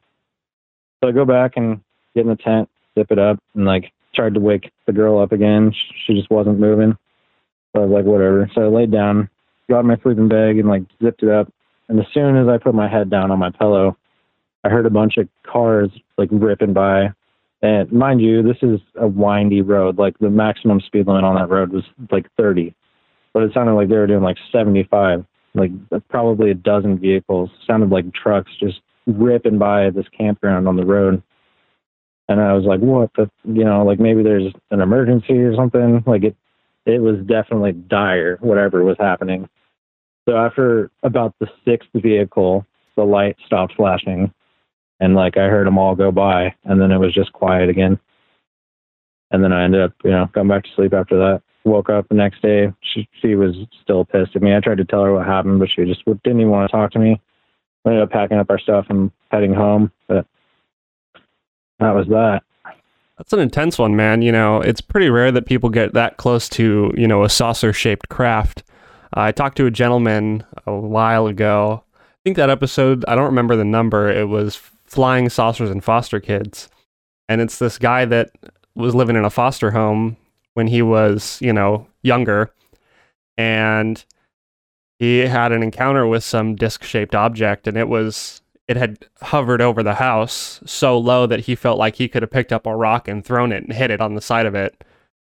So 1.03 1.09
I 1.09 1.11
go 1.11 1.25
back 1.25 1.53
and 1.57 1.81
get 2.15 2.21
in 2.21 2.29
the 2.29 2.35
tent, 2.35 2.69
zip 2.97 3.11
it 3.11 3.19
up, 3.19 3.39
and 3.53 3.65
like 3.65 3.91
tried 4.15 4.33
to 4.33 4.39
wake 4.39 4.71
the 4.87 4.93
girl 4.93 5.19
up 5.19 5.31
again. 5.31 5.73
She 6.05 6.15
just 6.15 6.31
wasn't 6.31 6.59
moving. 6.59 6.97
So 7.75 7.83
I 7.83 7.85
was 7.85 7.91
like, 7.91 8.05
whatever. 8.05 8.49
So 8.55 8.61
I 8.63 8.67
laid 8.67 8.91
down 8.91 9.29
got 9.69 9.85
my 9.85 9.97
sleeping 9.97 10.27
bag 10.27 10.57
and 10.57 10.69
like 10.69 10.83
zipped 11.03 11.23
it 11.23 11.29
up. 11.29 11.51
And 11.89 11.99
as 11.99 12.05
soon 12.13 12.37
as 12.37 12.47
I 12.47 12.57
put 12.57 12.75
my 12.75 12.87
head 12.87 13.09
down 13.09 13.31
on 13.31 13.39
my 13.39 13.51
pillow, 13.51 13.97
I 14.63 14.69
heard 14.69 14.85
a 14.85 14.91
bunch 14.91 15.17
of 15.17 15.27
cars 15.43 15.89
like 16.17 16.29
ripping 16.31 16.73
by. 16.73 17.09
And 17.61 17.91
mind 17.91 18.21
you, 18.21 18.43
this 18.43 18.57
is 18.61 18.79
a 18.95 19.07
windy 19.07 19.61
road. 19.61 19.97
Like 19.97 20.17
the 20.19 20.29
maximum 20.29 20.79
speed 20.79 21.07
limit 21.07 21.23
on 21.23 21.35
that 21.35 21.49
road 21.49 21.71
was 21.71 21.83
like 22.11 22.27
30, 22.37 22.73
but 23.33 23.43
it 23.43 23.53
sounded 23.53 23.73
like 23.73 23.89
they 23.89 23.95
were 23.95 24.07
doing 24.07 24.23
like 24.23 24.37
75. 24.51 25.25
Like 25.55 25.71
probably 26.09 26.51
a 26.51 26.55
dozen 26.55 26.99
vehicles. 26.99 27.49
sounded 27.65 27.89
like 27.89 28.13
trucks 28.13 28.51
just 28.59 28.81
ripping 29.07 29.57
by 29.57 29.89
this 29.89 30.05
campground 30.15 30.67
on 30.67 30.75
the 30.75 30.85
road. 30.85 31.23
And 32.29 32.39
I 32.41 32.53
was 32.53 32.65
like, 32.65 32.81
what 32.81 33.09
the, 33.15 33.29
you 33.45 33.63
know, 33.63 33.83
like 33.83 33.99
maybe 33.99 34.21
there's 34.21 34.53
an 34.69 34.81
emergency 34.81 35.33
or 35.33 35.55
something. 35.55 36.03
Like 36.05 36.23
it, 36.23 36.35
it 36.85 37.01
was 37.01 37.17
definitely 37.25 37.71
dire, 37.71 38.37
whatever 38.41 38.83
was 38.83 38.97
happening. 38.99 39.49
So 40.27 40.35
after 40.37 40.91
about 41.03 41.33
the 41.39 41.47
sixth 41.65 41.89
vehicle, 41.95 42.65
the 42.95 43.03
light 43.03 43.37
stopped 43.45 43.73
flashing 43.75 44.31
and 44.99 45.15
like 45.15 45.37
I 45.37 45.47
heard 45.47 45.67
them 45.67 45.77
all 45.77 45.95
go 45.95 46.11
by 46.11 46.55
and 46.63 46.81
then 46.81 46.91
it 46.91 46.97
was 46.97 47.13
just 47.13 47.33
quiet 47.33 47.69
again. 47.69 47.99
And 49.31 49.43
then 49.43 49.51
I 49.51 49.63
ended 49.63 49.81
up, 49.81 49.93
you 50.03 50.11
know, 50.11 50.29
going 50.33 50.47
back 50.47 50.63
to 50.63 50.69
sleep 50.75 50.93
after 50.93 51.17
that. 51.17 51.41
Woke 51.65 51.89
up 51.89 52.07
the 52.07 52.15
next 52.15 52.41
day. 52.41 52.71
She, 52.81 53.09
she 53.21 53.35
was 53.35 53.53
still 53.83 54.05
pissed 54.05 54.35
at 54.35 54.41
me. 54.41 54.55
I 54.55 54.61
tried 54.61 54.77
to 54.77 54.85
tell 54.85 55.03
her 55.03 55.13
what 55.13 55.25
happened, 55.25 55.59
but 55.59 55.69
she 55.69 55.83
just 55.83 56.05
didn't 56.05 56.39
even 56.39 56.49
want 56.49 56.69
to 56.69 56.75
talk 56.75 56.91
to 56.91 56.99
me. 56.99 57.21
We 57.83 57.91
ended 57.91 58.03
up 58.03 58.11
packing 58.11 58.37
up 58.37 58.49
our 58.49 58.59
stuff 58.59 58.85
and 58.89 59.11
heading 59.31 59.53
home. 59.53 59.91
But 60.07 60.25
that 61.79 61.91
was 61.91 62.07
that. 62.07 62.43
That's 63.17 63.33
an 63.33 63.39
intense 63.39 63.77
one, 63.77 63.95
man. 63.95 64.21
You 64.21 64.31
know, 64.31 64.61
it's 64.61 64.79
pretty 64.79 65.09
rare 65.09 65.31
that 65.31 65.45
people 65.45 65.69
get 65.69 65.93
that 65.93 66.17
close 66.17 66.47
to, 66.49 66.93
you 66.95 67.07
know, 67.07 67.23
a 67.23 67.29
saucer 67.29 67.73
shaped 67.73 68.07
craft. 68.09 68.63
I 69.13 69.31
talked 69.31 69.57
to 69.57 69.65
a 69.65 69.71
gentleman 69.71 70.45
a 70.65 70.73
while 70.73 71.27
ago. 71.27 71.83
I 71.95 72.19
think 72.23 72.37
that 72.37 72.49
episode, 72.49 73.03
I 73.07 73.15
don't 73.15 73.25
remember 73.25 73.55
the 73.55 73.65
number, 73.65 74.09
it 74.09 74.29
was 74.29 74.61
Flying 74.87 75.29
Saucers 75.29 75.69
and 75.69 75.83
Foster 75.83 76.19
Kids. 76.19 76.69
And 77.29 77.41
it's 77.41 77.59
this 77.59 77.77
guy 77.77 78.05
that 78.05 78.31
was 78.75 78.95
living 78.95 79.15
in 79.15 79.25
a 79.25 79.29
foster 79.29 79.71
home 79.71 80.17
when 80.53 80.67
he 80.67 80.81
was, 80.81 81.37
you 81.41 81.53
know, 81.53 81.87
younger. 82.01 82.51
And 83.37 84.03
he 84.99 85.19
had 85.19 85.51
an 85.51 85.61
encounter 85.61 86.07
with 86.07 86.23
some 86.23 86.55
disc 86.55 86.83
shaped 86.83 87.13
object, 87.13 87.67
and 87.67 87.77
it 87.77 87.87
was 87.87 88.41
it 88.67 88.75
had 88.75 89.05
hovered 89.21 89.61
over 89.61 89.81
the 89.81 89.93
house 89.93 90.59
so 90.65 90.97
low 90.97 91.25
that 91.25 91.41
he 91.41 91.55
felt 91.55 91.79
like 91.79 91.95
he 91.95 92.07
could 92.07 92.21
have 92.21 92.31
picked 92.31 92.51
up 92.51 92.65
a 92.65 92.75
rock 92.75 93.07
and 93.07 93.23
thrown 93.23 93.51
it 93.51 93.63
and 93.63 93.73
hit 93.73 93.91
it 93.91 94.01
on 94.01 94.15
the 94.15 94.21
side 94.21 94.45
of 94.45 94.55
it 94.55 94.83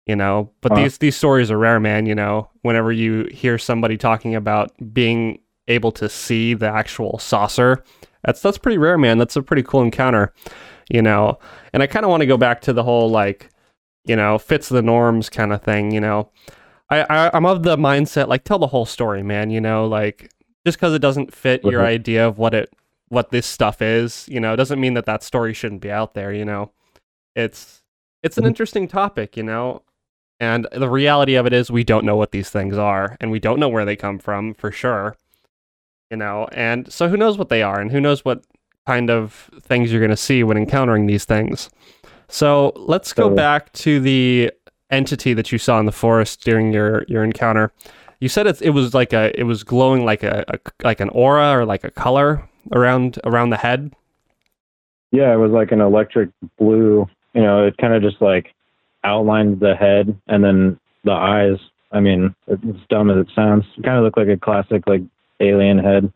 you 0.08 0.16
know 0.16 0.50
but 0.62 0.72
uh-huh. 0.72 0.82
these 0.82 0.98
these 0.98 1.16
stories 1.16 1.52
are 1.52 1.58
rare 1.58 1.80
man 1.80 2.06
you 2.06 2.16
know 2.16 2.50
whenever 2.64 2.92
you 2.92 3.26
hear 3.32 3.58
somebody 3.58 3.98
talking 3.98 4.34
about 4.34 4.72
being 4.94 5.40
able 5.68 5.92
to 5.92 6.10
see 6.10 6.54
the 6.56 6.68
actual 6.68 7.20
saucer 7.20 7.84
that's 8.24 8.42
that's 8.42 8.58
pretty 8.58 8.78
rare 8.78 8.98
man. 8.98 9.18
That's 9.18 9.36
a 9.36 9.42
pretty 9.44 9.64
cool 9.64 9.82
encounter 9.82 10.34
you 10.92 11.02
know? 11.04 11.38
And 11.74 11.84
i 11.84 11.88
kind 11.88 12.04
of 12.04 12.10
want 12.10 12.22
to 12.22 12.28
go 12.28 12.38
back 12.38 12.62
to 12.62 12.74
the 12.74 12.84
whole 12.84 13.10
like 13.10 13.50
you 14.06 14.16
know 14.16 14.38
fits 14.40 14.70
the 14.70 14.82
norms 14.82 15.30
kind 15.30 15.54
of 15.54 15.62
thing 15.62 15.92
you 15.92 16.00
know? 16.02 16.32
I, 16.90 17.02
I 17.04 17.32
i'm 17.38 17.46
of 17.46 17.62
the 17.64 17.78
mindset 17.78 18.28
like 18.28 18.44
tell 18.44 18.58
the 18.60 18.68
whole 18.68 18.86
story 18.88 19.22
man 19.24 19.52
you 19.52 19.62
know? 19.62 19.86
Like 19.88 20.32
just 20.66 20.78
because 20.80 20.94
it 20.94 21.00
doesn't 21.00 21.34
fit 21.34 21.64
your 21.64 21.82
Mhm. 21.82 21.86
idea 21.86 22.28
of 22.28 22.38
what 22.40 22.54
it 22.54 22.74
what 23.10 23.30
this 23.32 23.46
stuff 23.46 23.82
is 23.82 24.28
you 24.28 24.40
know 24.40 24.56
doesn't 24.56 24.80
mean 24.80 24.94
that 24.96 25.06
that 25.06 25.24
story 25.24 25.54
shouldn't 25.54 25.82
be 25.82 25.92
out 25.92 26.14
there 26.16 26.34
you 26.34 26.46
know? 26.46 26.72
It's 27.36 27.84
it's 28.24 28.38
an 28.38 28.44
Mhm. 28.44 28.48
interesting 28.48 28.88
topic 28.88 29.38
you 29.38 29.44
know? 29.44 29.84
And 30.42 30.68
the 30.72 30.90
reality 30.90 31.36
of 31.36 31.46
it 31.46 31.54
is 31.54 31.70
we 31.70 31.84
don't 31.84 32.06
know 32.06 32.16
what 32.16 32.32
these 32.32 32.50
things 32.50 32.78
are 32.78 33.16
and 33.20 33.30
we 33.30 33.40
don't 33.40 33.60
know 33.60 33.70
where 33.70 33.86
they 33.86 33.96
come 33.96 34.18
from 34.20 34.54
for 34.56 34.72
sure 34.72 35.16
you 36.10 36.18
know 36.18 36.48
and 36.52 36.92
so 36.92 37.08
who 37.08 37.18
knows 37.18 37.38
what 37.38 37.50
they 37.50 37.62
are 37.62 37.80
and 37.80 37.92
who 37.92 38.02
knows 38.02 38.26
what 38.26 38.44
kind 38.88 39.10
of 39.10 39.50
things 39.62 39.92
you're 39.92 40.02
going 40.02 40.10
to 40.10 40.18
see 40.18 40.44
when 40.44 40.58
encountering 40.58 41.06
these 41.06 41.26
things 41.26 41.70
so 42.28 42.72
let's 42.76 43.14
go 43.14 43.30
back 43.30 43.72
to 43.74 44.00
the 44.00 44.52
entity 44.92 45.34
that 45.34 45.52
you 45.52 45.58
saw 45.58 45.80
in 45.80 45.86
the 45.86 45.92
forest 45.92 46.44
during 46.44 46.74
your 46.74 47.04
your 47.08 47.24
encounter 47.24 47.72
you 48.20 48.28
said 48.28 48.48
it's, 48.48 48.62
it 48.62 48.72
was 48.72 48.94
like 48.94 49.14
a 49.14 49.38
it 49.40 49.44
was 49.44 49.64
glowing 49.64 50.04
like 50.04 50.24
a, 50.24 50.44
a 50.48 50.60
like 50.84 51.00
an 51.00 51.10
aura 51.10 51.52
or 51.52 51.66
like 51.66 51.84
a 51.84 51.92
color 51.92 52.48
around 52.72 53.20
around 53.24 53.50
the 53.50 53.58
head 53.58 53.94
Yeah, 55.12 55.34
it 55.34 55.38
was 55.38 55.52
like 55.52 55.72
an 55.72 55.82
electric 55.82 56.30
blue. 56.58 57.08
You 57.34 57.42
know, 57.42 57.66
it 57.66 57.78
kind 57.78 57.94
of 57.94 58.02
just 58.02 58.22
like 58.22 58.54
outlined 59.04 59.60
the 59.60 59.76
head 59.76 60.16
and 60.28 60.44
then 60.44 60.80
the 61.04 61.12
eyes. 61.12 61.58
I 61.92 62.00
mean, 62.00 62.36
it's 62.48 62.88
dumb 62.90 63.10
as 63.10 63.18
it 63.18 63.32
sounds. 63.34 63.66
It 63.78 63.84
kind 63.84 63.98
of 63.98 64.04
looked 64.04 64.18
like 64.18 64.28
a 64.28 64.38
classic 64.38 64.84
like 64.88 65.02
alien 65.40 65.80
head. 65.80 66.12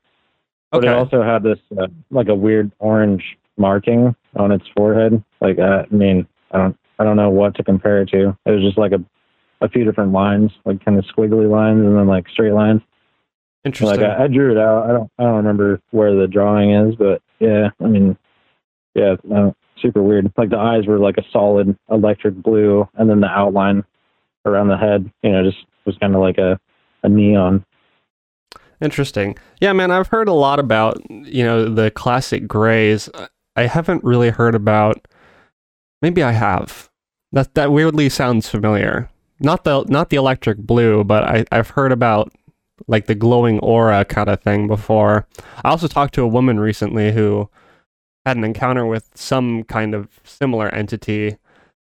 But 0.72 0.86
it 0.86 0.90
also 0.90 1.22
had 1.22 1.44
this 1.44 1.60
uh, 1.78 1.88
like 2.10 2.30
a 2.30 2.36
weird 2.36 2.72
orange 2.80 3.38
marking 3.58 4.16
on 4.36 4.52
its 4.52 4.66
forehead. 4.76 5.24
Like 5.40 5.60
uh, 5.60 5.84
I 5.92 5.94
mean, 5.94 6.28
I 6.52 6.58
don't 6.58 6.78
I 7.00 7.04
don't 7.04 7.18
know 7.18 7.30
what 7.30 7.56
to 7.56 7.64
compare 7.64 8.02
it 8.02 8.10
to. 8.10 8.38
It 8.46 8.52
was 8.52 8.64
just 8.64 8.78
like 8.78 8.92
a 8.92 9.04
a 9.62 9.70
few 9.70 9.86
different 9.86 10.12
lines, 10.12 10.52
like 10.66 10.84
kind 10.84 10.98
of 10.98 11.06
squiggly 11.06 11.50
lines 11.50 11.80
and 11.86 11.96
then 11.96 12.08
like 12.08 12.28
straight 12.30 12.54
lines. 12.54 12.82
interesting 13.64 14.02
Like 14.02 14.20
I, 14.20 14.26
I 14.26 14.28
drew 14.28 14.52
it 14.52 14.58
out. 14.58 14.90
I 14.90 14.94
don't 14.94 15.12
I 15.20 15.24
don't 15.24 15.36
remember 15.38 15.80
where 15.92 16.16
the 16.16 16.28
drawing 16.28 16.74
is, 16.74 16.96
but 16.96 17.22
yeah, 17.40 17.70
I 17.80 17.86
mean, 17.86 18.18
yeah, 18.96 19.16
uh, 19.34 19.52
super 19.82 20.02
weird. 20.02 20.32
Like 20.38 20.50
the 20.50 20.58
eyes 20.58 20.88
were 20.88 21.00
like 21.00 21.18
a 21.18 21.24
solid 21.32 21.78
electric 21.90 22.36
blue, 22.36 22.88
and 22.96 23.10
then 23.10 23.22
the 23.22 23.28
outline 23.28 23.84
around 24.46 24.68
the 24.68 24.78
head, 24.78 25.10
you 25.22 25.32
know, 25.32 25.44
just 25.44 25.66
was 25.86 25.98
kind 25.98 26.16
of 26.16 26.22
like 26.22 26.38
a 26.38 26.60
a 27.04 27.10
neon. 27.10 27.66
Interesting. 28.84 29.38
Yeah, 29.62 29.72
man, 29.72 29.92
I've 29.92 30.10
heard 30.10 30.28
a 30.28 30.34
lot 30.34 30.60
about, 30.60 31.02
you 31.10 31.42
know, 31.42 31.74
the 31.74 31.90
classic 31.90 32.50
grays. 32.50 33.10
I 33.56 33.66
haven't 33.66 34.04
really 34.04 34.30
heard 34.30 34.56
about 34.56 35.08
maybe 36.02 36.22
I 36.22 36.34
have. 36.34 36.90
That 37.32 37.54
that 37.56 37.72
weirdly 37.72 38.10
sounds 38.10 38.50
familiar. 38.50 39.10
Not 39.40 39.64
the 39.64 39.86
not 39.88 40.10
the 40.10 40.18
electric 40.18 40.58
blue, 40.58 41.06
but 41.06 41.24
I, 41.24 41.46
I've 41.50 41.70
heard 41.70 41.94
about 41.94 42.34
like 42.88 43.06
the 43.06 43.16
glowing 43.16 43.60
aura 43.60 44.04
kind 44.04 44.28
of 44.28 44.42
thing 44.42 44.68
before. 44.68 45.28
I 45.64 45.70
also 45.70 45.88
talked 45.88 46.14
to 46.16 46.24
a 46.24 46.28
woman 46.28 46.60
recently 46.60 47.14
who 47.14 47.50
had 48.26 48.36
an 48.36 48.44
encounter 48.44 48.86
with 48.86 49.10
some 49.16 49.64
kind 49.64 49.96
of 49.96 50.20
similar 50.26 50.68
entity 50.70 51.38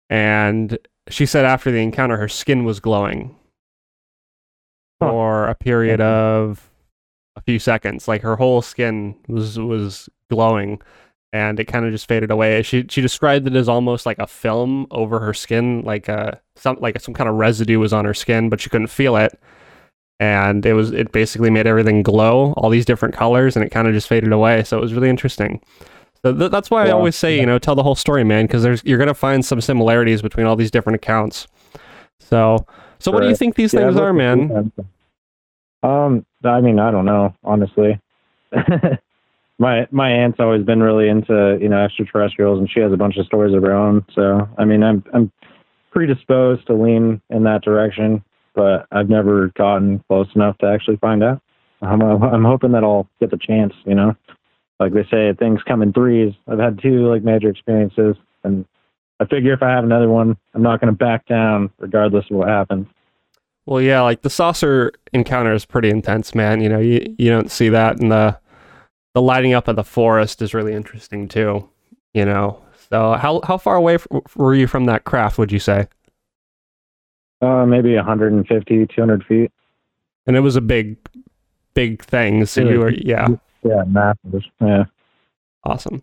and 0.10 0.78
she 1.10 1.26
said 1.26 1.46
after 1.46 1.72
the 1.72 1.82
encounter 1.82 2.18
her 2.18 2.28
skin 2.28 2.64
was 2.64 2.80
glowing 2.80 3.36
for 5.00 5.48
a 5.48 5.56
period 5.56 6.02
of 6.02 6.70
a 7.36 7.42
few 7.42 7.60
seconds. 7.60 8.08
Like 8.08 8.22
her 8.22 8.36
whole 8.36 8.62
skin 8.62 9.16
was 9.28 9.60
was 9.60 10.10
glowing, 10.30 10.82
and 11.34 11.60
it 11.60 11.66
kind 11.66 11.86
of 11.86 11.92
just 11.92 12.08
faded 12.08 12.32
away. 12.32 12.62
She 12.64 12.86
she 12.90 13.02
described 13.02 13.48
it 13.48 13.56
as 13.56 13.68
almost 13.70 14.06
like 14.06 14.20
a 14.20 14.28
film 14.28 14.88
over 14.92 15.20
her 15.20 15.34
skin, 15.34 15.82
like 15.84 16.08
a 16.08 16.40
some 16.56 16.78
like 16.80 17.00
some 17.02 17.14
kind 17.14 17.30
of 17.30 17.36
residue 17.36 17.80
was 17.80 17.94
on 17.94 18.06
her 18.06 18.14
skin, 18.14 18.50
but 18.50 18.60
she 18.62 18.70
couldn't 18.70 18.88
feel 18.88 19.16
it. 19.16 19.40
And 20.20 20.66
it 20.66 20.74
was 20.74 20.92
it 20.92 21.12
basically 21.12 21.50
made 21.50 21.68
everything 21.68 22.02
glow, 22.02 22.54
all 22.58 22.70
these 22.70 22.86
different 22.86 23.14
colors, 23.14 23.56
and 23.58 23.66
it 23.66 23.70
kind 23.70 23.88
of 23.88 23.94
just 23.94 24.08
faded 24.08 24.32
away. 24.32 24.64
So 24.64 24.78
it 24.78 24.82
was 24.82 24.94
really 24.94 25.10
interesting. 25.10 25.62
So 26.24 26.34
th- 26.34 26.52
that's 26.52 26.72
why 26.72 26.88
I 26.88 26.92
always 26.92 27.16
say, 27.18 27.36
Yeah. 27.36 27.42
you 27.42 27.46
know, 27.48 27.60
tell 27.60 27.76
the 27.76 27.84
whole 27.84 27.96
story, 27.96 28.24
man, 28.24 28.46
because 28.48 28.64
there's 28.64 28.82
you're 28.86 28.98
gonna 28.98 29.14
find 29.14 29.44
some 29.46 29.60
similarities 29.60 30.22
between 30.22 30.46
all 30.46 30.56
these 30.56 30.72
different 30.72 30.96
accounts. 30.96 31.48
So, 32.22 32.66
so 32.98 33.12
what 33.12 33.22
do 33.22 33.28
you 33.28 33.36
think 33.36 33.56
these 33.56 33.74
Yeah, 33.74 33.82
things 33.82 33.98
are, 33.98 34.14
man? 34.14 34.48
times. 34.50 34.72
Um, 35.86 36.26
I 36.44 36.62
mean, 36.62 36.80
I 36.80 36.92
don't 36.92 37.06
know, 37.06 37.36
honestly. 37.44 38.00
my 39.60 39.88
my 39.92 40.10
aunt's 40.10 40.40
always 40.40 40.64
been 40.64 40.82
really 40.82 41.10
into 41.10 41.58
you 41.62 41.70
know 41.70 41.84
extraterrestrials, 41.84 42.60
and 42.60 42.70
she 42.70 42.80
has 42.80 42.92
a 42.92 42.98
bunch 42.98 43.18
of 43.18 43.26
stories 43.26 43.56
of 43.56 43.64
her 43.64 43.74
own. 43.74 44.06
So 44.14 44.50
I 44.58 44.66
mean, 44.66 44.84
I'm 44.84 45.04
I'm 45.14 45.32
predisposed 45.92 46.66
to 46.68 46.74
lean 46.74 47.22
in 47.30 47.44
that 47.44 47.64
direction, 47.64 48.24
but 48.54 48.88
I've 48.92 49.10
never 49.10 49.52
gotten 49.58 50.04
close 50.08 50.28
enough 50.36 50.58
to 50.60 50.68
actually 50.68 50.98
find 50.98 51.24
out. 51.24 51.42
I'm 51.82 52.02
I'm 52.02 52.44
hoping 52.44 52.72
that 52.72 52.84
I'll 52.84 53.08
get 53.20 53.32
the 53.32 53.38
chance. 53.38 53.74
You 53.86 53.96
know, 53.96 54.16
like 54.80 54.94
they 54.94 55.06
say, 55.12 55.34
things 55.38 55.62
come 55.68 55.82
in 55.82 55.94
threes. 55.94 56.34
I've 56.48 56.60
had 56.60 56.82
two 56.82 57.08
like 57.10 57.24
major 57.24 57.50
experiences, 57.50 58.16
and 58.44 58.66
I 59.20 59.26
figure 59.26 59.54
if 59.54 59.62
I 59.62 59.70
have 59.70 59.84
another 59.84 60.10
one, 60.10 60.36
I'm 60.54 60.64
not 60.64 60.82
going 60.82 60.92
to 60.92 60.98
back 60.98 61.28
down 61.28 61.70
regardless 61.80 62.26
of 62.32 62.38
what 62.38 62.48
happens. 62.48 62.88
Well, 63.66 63.82
yeah, 63.82 64.02
like 64.02 64.22
the 64.22 64.30
saucer 64.30 64.92
encounter 65.14 65.54
is 65.54 65.66
pretty 65.66 65.90
intense, 65.90 66.36
man. 66.36 66.62
You 66.62 66.70
know, 66.70 66.80
you 66.80 67.16
you 67.18 67.30
don't 67.32 67.50
see 67.52 67.70
that, 67.70 68.00
and 68.00 68.12
the 68.12 68.38
the 69.14 69.22
lighting 69.22 69.54
up 69.54 69.68
of 69.68 69.76
the 69.76 69.84
forest 69.84 70.42
is 70.42 70.54
really 70.54 70.74
interesting 70.74 71.28
too. 71.28 71.68
You 72.14 72.26
know, 72.26 72.62
so 72.90 73.14
how 73.14 73.42
how 73.44 73.58
far 73.58 73.76
away 73.76 73.96
f- 73.96 74.08
were 74.36 74.54
you 74.54 74.68
from 74.68 74.86
that 74.86 75.04
craft? 75.04 75.38
Would 75.38 75.52
you 75.52 75.60
say? 75.60 75.88
Uh, 77.42 77.66
maybe 77.66 77.96
150, 77.96 78.88
200 78.88 79.24
feet. 79.26 79.52
And 80.26 80.36
it 80.36 80.40
was 80.40 80.56
a 80.56 80.62
big, 80.62 80.96
big 81.74 82.04
thing. 82.04 82.46
So 82.46 82.62
Yeah. 82.62 82.72
you 82.72 82.80
were, 82.80 82.90
yeah, 82.92 83.28
Yeah, 83.62 83.84
massive. 83.86 84.44
Yeah. 84.62 84.86
awesome. 85.66 86.02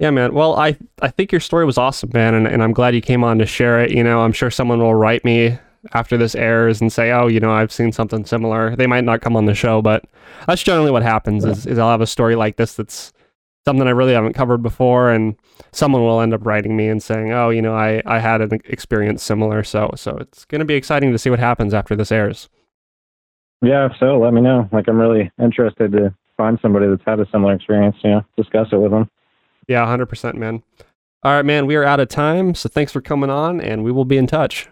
Yeah, 0.00 0.10
man. 0.10 0.34
Well, 0.34 0.56
I 0.56 0.76
I 1.00 1.08
think 1.08 1.30
your 1.32 1.40
story 1.40 1.64
was 1.64 1.78
awesome, 1.78 2.10
man, 2.12 2.34
and, 2.34 2.46
and 2.48 2.62
I'm 2.62 2.72
glad 2.72 2.94
you 2.94 3.00
came 3.00 3.22
on 3.22 3.38
to 3.38 3.46
share 3.46 3.80
it. 3.80 3.92
You 3.92 4.02
know, 4.02 4.20
I'm 4.22 4.32
sure 4.32 4.50
someone 4.50 4.80
will 4.80 4.94
write 4.96 5.24
me 5.24 5.58
after 5.92 6.16
this 6.16 6.34
airs 6.34 6.80
and 6.80 6.92
say, 6.92 7.10
"Oh, 7.10 7.26
you 7.26 7.40
know, 7.40 7.52
I've 7.52 7.72
seen 7.72 7.92
something 7.92 8.24
similar." 8.24 8.76
They 8.76 8.86
might 8.86 9.04
not 9.04 9.20
come 9.20 9.36
on 9.36 9.46
the 9.46 9.54
show, 9.54 9.82
but 9.82 10.04
that's 10.46 10.62
generally 10.62 10.90
what 10.90 11.02
happens. 11.02 11.44
Is, 11.44 11.66
is 11.66 11.78
I'll 11.78 11.90
have 11.90 12.00
a 12.00 12.06
story 12.06 12.36
like 12.36 12.56
this 12.56 12.74
that's 12.74 13.12
something 13.64 13.86
I 13.86 13.90
really 13.90 14.12
haven't 14.12 14.34
covered 14.34 14.62
before, 14.62 15.10
and 15.10 15.36
someone 15.72 16.02
will 16.02 16.20
end 16.20 16.34
up 16.34 16.44
writing 16.44 16.76
me 16.76 16.88
and 16.88 17.02
saying, 17.02 17.32
"Oh, 17.32 17.50
you 17.50 17.62
know, 17.62 17.74
I 17.74 18.02
I 18.06 18.18
had 18.18 18.40
an 18.40 18.60
experience 18.64 19.22
similar." 19.22 19.62
So 19.64 19.90
so 19.96 20.16
it's 20.16 20.44
going 20.44 20.60
to 20.60 20.64
be 20.64 20.74
exciting 20.74 21.12
to 21.12 21.18
see 21.18 21.30
what 21.30 21.38
happens 21.38 21.74
after 21.74 21.96
this 21.96 22.12
airs. 22.12 22.48
Yeah, 23.60 23.86
if 23.86 23.92
so, 23.98 24.18
let 24.18 24.32
me 24.32 24.40
know. 24.40 24.68
Like 24.72 24.88
I'm 24.88 24.98
really 24.98 25.30
interested 25.40 25.92
to 25.92 26.14
find 26.36 26.58
somebody 26.60 26.86
that's 26.88 27.02
had 27.06 27.20
a 27.20 27.26
similar 27.30 27.54
experience. 27.54 27.96
You 28.02 28.10
know, 28.10 28.24
discuss 28.36 28.68
it 28.72 28.76
with 28.76 28.90
them. 28.90 29.08
Yeah, 29.68 29.86
hundred 29.86 30.06
percent, 30.06 30.36
man. 30.36 30.62
All 31.22 31.32
right, 31.32 31.44
man. 31.44 31.66
We 31.66 31.76
are 31.76 31.84
out 31.84 32.00
of 32.00 32.08
time, 32.08 32.54
so 32.54 32.68
thanks 32.68 32.92
for 32.92 33.00
coming 33.00 33.30
on, 33.30 33.60
and 33.60 33.84
we 33.84 33.92
will 33.92 34.04
be 34.04 34.18
in 34.18 34.26
touch. 34.26 34.68